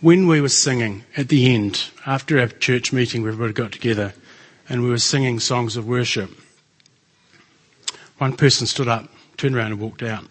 when 0.00 0.28
we 0.28 0.40
were 0.40 0.48
singing 0.48 1.04
at 1.16 1.28
the 1.28 1.52
end, 1.52 1.90
after 2.06 2.38
our 2.38 2.46
church 2.46 2.92
meeting, 2.92 3.22
where 3.22 3.32
everybody 3.32 3.52
got 3.52 3.72
together 3.72 4.14
and 4.68 4.82
we 4.82 4.88
were 4.88 4.98
singing 4.98 5.40
songs 5.40 5.76
of 5.76 5.86
worship. 5.86 6.30
One 8.18 8.36
person 8.36 8.68
stood 8.68 8.86
up, 8.86 9.08
turned 9.36 9.56
around, 9.56 9.72
and 9.72 9.80
walked 9.80 10.04
out. 10.04 10.24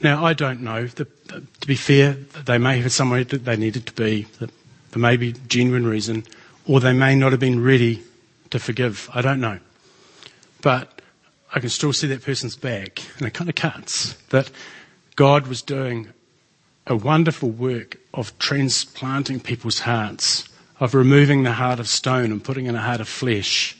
Now, 0.00 0.24
I 0.24 0.32
don't 0.32 0.62
know. 0.62 0.86
The, 0.86 1.04
to 1.28 1.66
be 1.66 1.76
fair, 1.76 2.14
they 2.14 2.56
may 2.56 2.80
have 2.80 2.92
somewhere 2.92 3.22
that 3.24 3.44
they 3.44 3.56
needed 3.56 3.86
to 3.86 3.92
be. 3.92 4.26
There 4.40 4.48
may 4.96 5.16
be 5.16 5.34
genuine 5.46 5.86
reason 5.86 6.24
or 6.66 6.80
they 6.80 6.92
may 6.92 7.14
not 7.14 7.32
have 7.32 7.40
been 7.40 7.62
ready 7.62 8.02
to 8.50 8.58
forgive. 8.58 9.10
I 9.12 9.22
don't 9.22 9.40
know. 9.40 9.58
But 10.60 11.02
I 11.54 11.60
can 11.60 11.68
still 11.68 11.92
see 11.92 12.06
that 12.08 12.22
person's 12.22 12.56
back, 12.56 13.00
and 13.18 13.26
it 13.26 13.34
kind 13.34 13.50
of 13.50 13.56
cuts 13.56 14.14
that 14.30 14.50
God 15.16 15.46
was 15.46 15.60
doing 15.60 16.08
a 16.86 16.96
wonderful 16.96 17.50
work 17.50 17.98
of 18.14 18.36
transplanting 18.38 19.40
people's 19.40 19.80
hearts, 19.80 20.48
of 20.80 20.94
removing 20.94 21.42
the 21.42 21.52
heart 21.52 21.78
of 21.78 21.88
stone 21.88 22.32
and 22.32 22.42
putting 22.42 22.66
in 22.66 22.74
a 22.74 22.80
heart 22.80 23.00
of 23.00 23.08
flesh. 23.08 23.76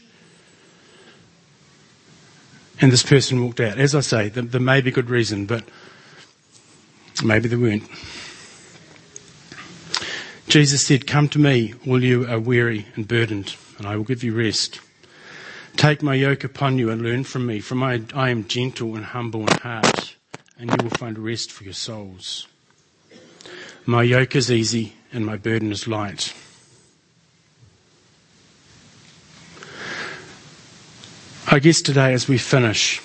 And 2.80 2.92
this 2.92 3.02
person 3.02 3.42
walked 3.42 3.60
out. 3.60 3.78
As 3.78 3.94
I 3.94 4.00
say, 4.00 4.28
there, 4.28 4.60
may 4.60 4.80
be 4.80 4.90
good 4.90 5.10
reason, 5.10 5.46
but 5.46 5.64
maybe 7.24 7.48
there 7.48 7.58
weren't. 7.58 7.84
Jesus 10.48 10.86
said, 10.86 11.06
Come 11.06 11.28
to 11.30 11.38
me, 11.38 11.74
all 11.86 12.02
you 12.02 12.26
are 12.26 12.38
weary 12.38 12.86
and 12.94 13.08
burdened, 13.08 13.56
and 13.78 13.86
I 13.86 13.96
will 13.96 14.04
give 14.04 14.22
you 14.22 14.34
rest. 14.34 14.80
Take 15.76 16.02
my 16.02 16.14
yoke 16.14 16.44
upon 16.44 16.78
you 16.78 16.90
and 16.90 17.00
learn 17.00 17.24
from 17.24 17.46
me, 17.46 17.60
for 17.60 17.76
I, 17.82 18.02
I 18.14 18.30
am 18.30 18.46
gentle 18.46 18.94
and 18.94 19.04
humble 19.04 19.42
in 19.42 19.58
heart, 19.58 20.16
and 20.58 20.70
you 20.70 20.76
will 20.82 20.90
find 20.90 21.18
rest 21.18 21.50
for 21.50 21.64
your 21.64 21.72
souls. 21.72 22.46
My 23.86 24.02
yoke 24.02 24.36
is 24.36 24.50
easy 24.50 24.94
and 25.12 25.26
my 25.26 25.36
burden 25.36 25.72
is 25.72 25.88
light. 25.88 26.34
I 31.50 31.58
guess 31.58 31.80
today, 31.82 32.12
as 32.12 32.28
we 32.28 32.38
finish, 32.38 33.00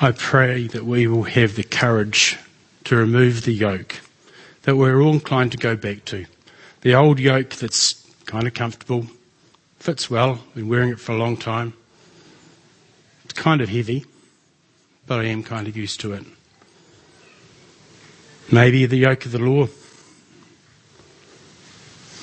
I 0.00 0.12
pray 0.12 0.66
that 0.68 0.84
we 0.84 1.06
will 1.06 1.24
have 1.24 1.56
the 1.56 1.64
courage 1.64 2.38
to 2.84 2.96
remove 2.96 3.44
the 3.44 3.52
yoke 3.52 3.96
that 4.62 4.76
we're 4.76 5.00
all 5.00 5.14
inclined 5.14 5.52
to 5.52 5.58
go 5.58 5.76
back 5.76 6.04
to. 6.06 6.26
The 6.82 6.94
old 6.94 7.18
yoke 7.18 7.50
that's 7.50 7.94
kind 8.26 8.46
of 8.46 8.54
comfortable, 8.54 9.06
fits 9.78 10.10
well, 10.10 10.40
been 10.54 10.68
wearing 10.68 10.90
it 10.90 11.00
for 11.00 11.12
a 11.12 11.16
long 11.16 11.36
time. 11.36 11.74
It's 13.24 13.34
kind 13.34 13.60
of 13.60 13.68
heavy, 13.68 14.04
but 15.06 15.20
I 15.20 15.24
am 15.24 15.42
kind 15.42 15.68
of 15.68 15.76
used 15.76 16.00
to 16.00 16.12
it. 16.12 16.24
Maybe 18.52 18.86
the 18.86 18.96
yoke 18.96 19.26
of 19.26 19.32
the 19.32 19.38
law. 19.38 19.68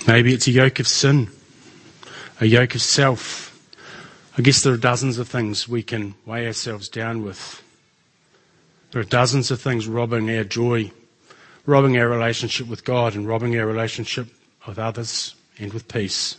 Maybe 0.08 0.34
it's 0.34 0.47
a 0.47 0.52
yoke 0.52 0.80
of 0.80 0.88
sin, 0.88 1.30
a 2.39 2.45
yoke 2.45 2.76
of 2.76 2.82
self. 2.82 3.47
I 4.38 4.41
guess 4.41 4.62
there 4.62 4.73
are 4.73 4.78
dozens 4.78 5.17
of 5.17 5.28
things 5.28 5.67
we 5.67 5.84
can 5.84 6.15
weigh 6.26 6.45
ourselves 6.47 6.89
down 6.89 7.23
with. 7.23 7.63
There 8.91 9.02
are 9.02 9.06
dozens 9.06 9.52
of 9.52 9.60
things 9.60 9.88
robbing 9.88 10.30
our 10.30 10.43
joy 10.43 10.91
robbing 11.67 11.97
our 11.97 12.08
relationship 12.08 12.65
with 12.65 12.84
God 12.86 13.13
and 13.13 13.27
robbing 13.27 13.60
our 13.60 13.67
relationship 13.67 14.30
with 14.65 14.80
others 14.80 15.36
and 15.60 15.71
with 15.73 15.88
peace. 15.88 16.38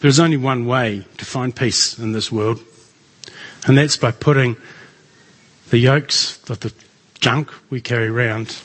There's 0.00 0.20
only 0.20 0.36
one 0.36 0.66
way 0.66 1.04
to 1.18 1.24
find 1.24 1.54
peace 1.54 1.98
in 1.98 2.12
this 2.12 2.30
world, 2.30 2.60
and 3.66 3.76
that's 3.76 3.96
by 3.96 4.12
putting 4.12 4.56
the 5.70 5.78
yokes 5.78 6.38
of 6.48 6.60
the 6.60 6.72
junk 7.18 7.52
we 7.70 7.80
carry 7.80 8.06
around. 8.06 8.56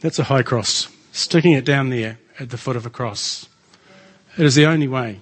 That's 0.00 0.18
a 0.18 0.24
high 0.24 0.42
cross, 0.42 0.88
sticking 1.12 1.52
it 1.52 1.64
down 1.64 1.88
there 1.88 2.18
at 2.38 2.50
the 2.50 2.58
foot 2.58 2.76
of 2.76 2.84
a 2.84 2.90
cross. 2.90 3.48
It 4.36 4.44
is 4.44 4.56
the 4.56 4.66
only 4.66 4.88
way. 4.88 5.20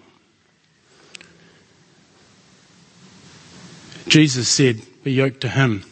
Jesus 4.09 4.49
said, 4.49 4.83
Be 5.05 5.13
yoked 5.13 5.43
to 5.43 5.49
him 5.49 5.85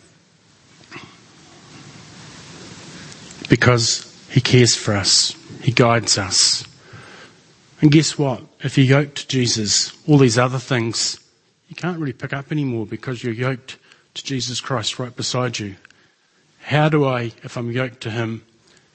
because 3.50 4.06
He 4.30 4.40
cares 4.40 4.74
for 4.74 4.94
us, 4.94 5.36
He 5.60 5.72
guides 5.72 6.16
us. 6.16 6.64
And 7.82 7.90
guess 7.90 8.18
what? 8.18 8.42
If 8.60 8.78
you're 8.78 9.00
yoked 9.00 9.16
to 9.16 9.28
Jesus, 9.28 9.92
all 10.06 10.16
these 10.16 10.38
other 10.38 10.58
things 10.58 11.18
you 11.70 11.76
can't 11.76 11.98
really 12.00 12.12
pick 12.12 12.32
up 12.32 12.50
anymore 12.50 12.84
because 12.84 13.22
you're 13.22 13.32
yoked 13.32 13.78
to 14.14 14.24
Jesus 14.24 14.60
Christ 14.60 14.98
right 14.98 15.14
beside 15.14 15.60
you. 15.60 15.76
How 16.62 16.88
do 16.88 17.06
I, 17.06 17.32
if 17.44 17.56
I'm 17.56 17.70
yoked 17.70 18.00
to 18.02 18.10
Him, 18.10 18.42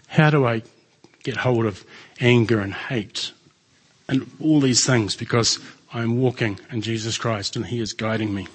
how 0.07 0.29
do 0.29 0.45
I 0.45 0.61
get 1.23 1.37
hold 1.37 1.65
of 1.65 1.85
anger 2.19 2.59
and 2.59 2.73
hate 2.73 3.31
and 4.09 4.29
all 4.41 4.59
these 4.59 4.85
things 4.85 5.15
because 5.15 5.57
I'm 5.93 6.17
walking 6.17 6.59
in 6.69 6.81
Jesus 6.81 7.17
Christ 7.17 7.55
and 7.55 7.65
He 7.65 7.79
is 7.79 7.93
guiding 7.93 8.33
me? 8.33 8.47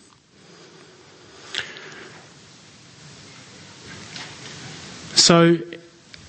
So 5.14 5.58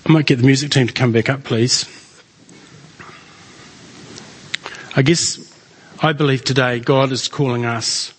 I 0.04 0.10
might 0.10 0.26
get 0.26 0.38
the 0.38 0.44
music 0.44 0.72
team 0.72 0.88
to 0.88 0.92
come 0.92 1.12
back 1.12 1.28
up, 1.28 1.44
please. 1.44 1.86
I 4.96 5.02
guess 5.02 5.38
I 6.02 6.12
believe 6.12 6.44
today 6.44 6.80
God 6.80 7.12
is 7.12 7.28
calling 7.28 7.64
us 7.64 8.12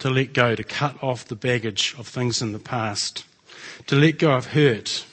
to 0.00 0.10
let 0.10 0.34
go, 0.34 0.54
to 0.54 0.62
cut 0.62 1.02
off 1.02 1.24
the 1.24 1.36
baggage 1.36 1.94
of 1.98 2.06
things 2.06 2.42
in 2.42 2.52
the 2.52 2.58
past, 2.58 3.24
to 3.86 3.96
let 3.96 4.18
go 4.18 4.32
of 4.32 4.48
hurt, 4.48 5.06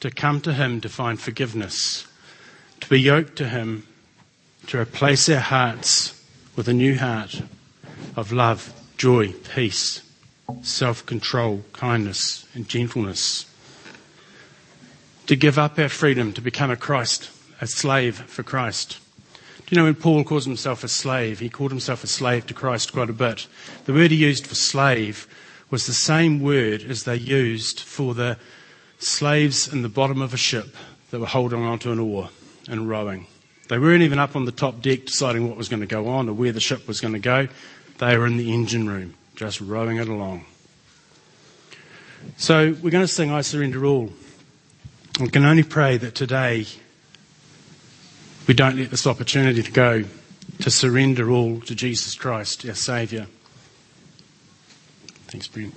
to 0.00 0.10
come 0.10 0.42
to 0.42 0.52
Him 0.52 0.82
to 0.82 0.90
find 0.90 1.18
forgiveness, 1.18 2.06
to 2.80 2.88
be 2.90 3.00
yoked 3.00 3.36
to 3.36 3.48
Him, 3.48 3.86
to 4.66 4.78
replace 4.78 5.26
our 5.30 5.40
hearts 5.40 6.22
with 6.54 6.68
a 6.68 6.74
new 6.74 6.98
heart 6.98 7.40
of 8.14 8.30
love, 8.30 8.74
joy, 8.98 9.32
peace, 9.54 10.02
self 10.60 11.06
control, 11.06 11.64
kindness, 11.72 12.46
and 12.54 12.68
gentleness 12.68 13.46
to 15.26 15.36
give 15.36 15.58
up 15.58 15.78
our 15.78 15.88
freedom 15.88 16.32
to 16.32 16.40
become 16.40 16.70
a 16.70 16.76
Christ, 16.76 17.30
a 17.60 17.66
slave 17.66 18.16
for 18.16 18.42
Christ. 18.42 18.98
Do 19.58 19.64
you 19.70 19.76
know 19.76 19.84
when 19.84 19.94
Paul 19.94 20.24
calls 20.24 20.44
himself 20.44 20.84
a 20.84 20.88
slave, 20.88 21.38
he 21.38 21.48
called 21.48 21.70
himself 21.70 22.04
a 22.04 22.06
slave 22.08 22.46
to 22.46 22.54
Christ 22.54 22.92
quite 22.92 23.08
a 23.08 23.14
bit. 23.14 23.46
The 23.84 23.92
word 23.92 24.10
he 24.10 24.16
used 24.16 24.46
for 24.46 24.54
slave 24.54 25.26
was 25.70 25.86
the 25.86 25.94
same 25.94 26.40
word 26.40 26.82
as 26.82 27.04
they 27.04 27.16
used 27.16 27.80
for 27.80 28.14
the 28.14 28.36
slaves 28.98 29.72
in 29.72 29.82
the 29.82 29.88
bottom 29.88 30.20
of 30.20 30.34
a 30.34 30.36
ship 30.36 30.76
that 31.10 31.20
were 31.20 31.26
holding 31.26 31.62
onto 31.62 31.90
an 31.90 31.98
oar 31.98 32.28
and 32.68 32.88
rowing. 32.88 33.26
They 33.68 33.78
weren't 33.78 34.02
even 34.02 34.18
up 34.18 34.36
on 34.36 34.44
the 34.44 34.52
top 34.52 34.82
deck 34.82 35.06
deciding 35.06 35.48
what 35.48 35.56
was 35.56 35.70
going 35.70 35.80
to 35.80 35.86
go 35.86 36.08
on 36.08 36.28
or 36.28 36.34
where 36.34 36.52
the 36.52 36.60
ship 36.60 36.86
was 36.86 37.00
going 37.00 37.14
to 37.14 37.20
go. 37.20 37.48
They 37.98 38.18
were 38.18 38.26
in 38.26 38.36
the 38.36 38.52
engine 38.52 38.88
room, 38.88 39.14
just 39.34 39.60
rowing 39.60 39.96
it 39.96 40.08
along. 40.08 40.44
So 42.36 42.76
we're 42.82 42.90
going 42.90 43.04
to 43.04 43.08
sing 43.08 43.30
I 43.30 43.40
Surrender 43.40 43.86
All. 43.86 44.12
I 45.20 45.26
can 45.26 45.44
only 45.44 45.62
pray 45.62 45.98
that 45.98 46.14
today 46.14 46.66
we 48.46 48.54
don't 48.54 48.78
let 48.78 48.90
this 48.90 49.06
opportunity 49.06 49.62
to 49.62 49.70
go 49.70 50.04
to 50.60 50.70
surrender 50.70 51.30
all 51.30 51.60
to 51.60 51.74
Jesus 51.74 52.14
Christ, 52.14 52.66
our 52.66 52.74
Saviour. 52.74 53.26
Thanks, 55.28 55.48
Brent. 55.48 55.74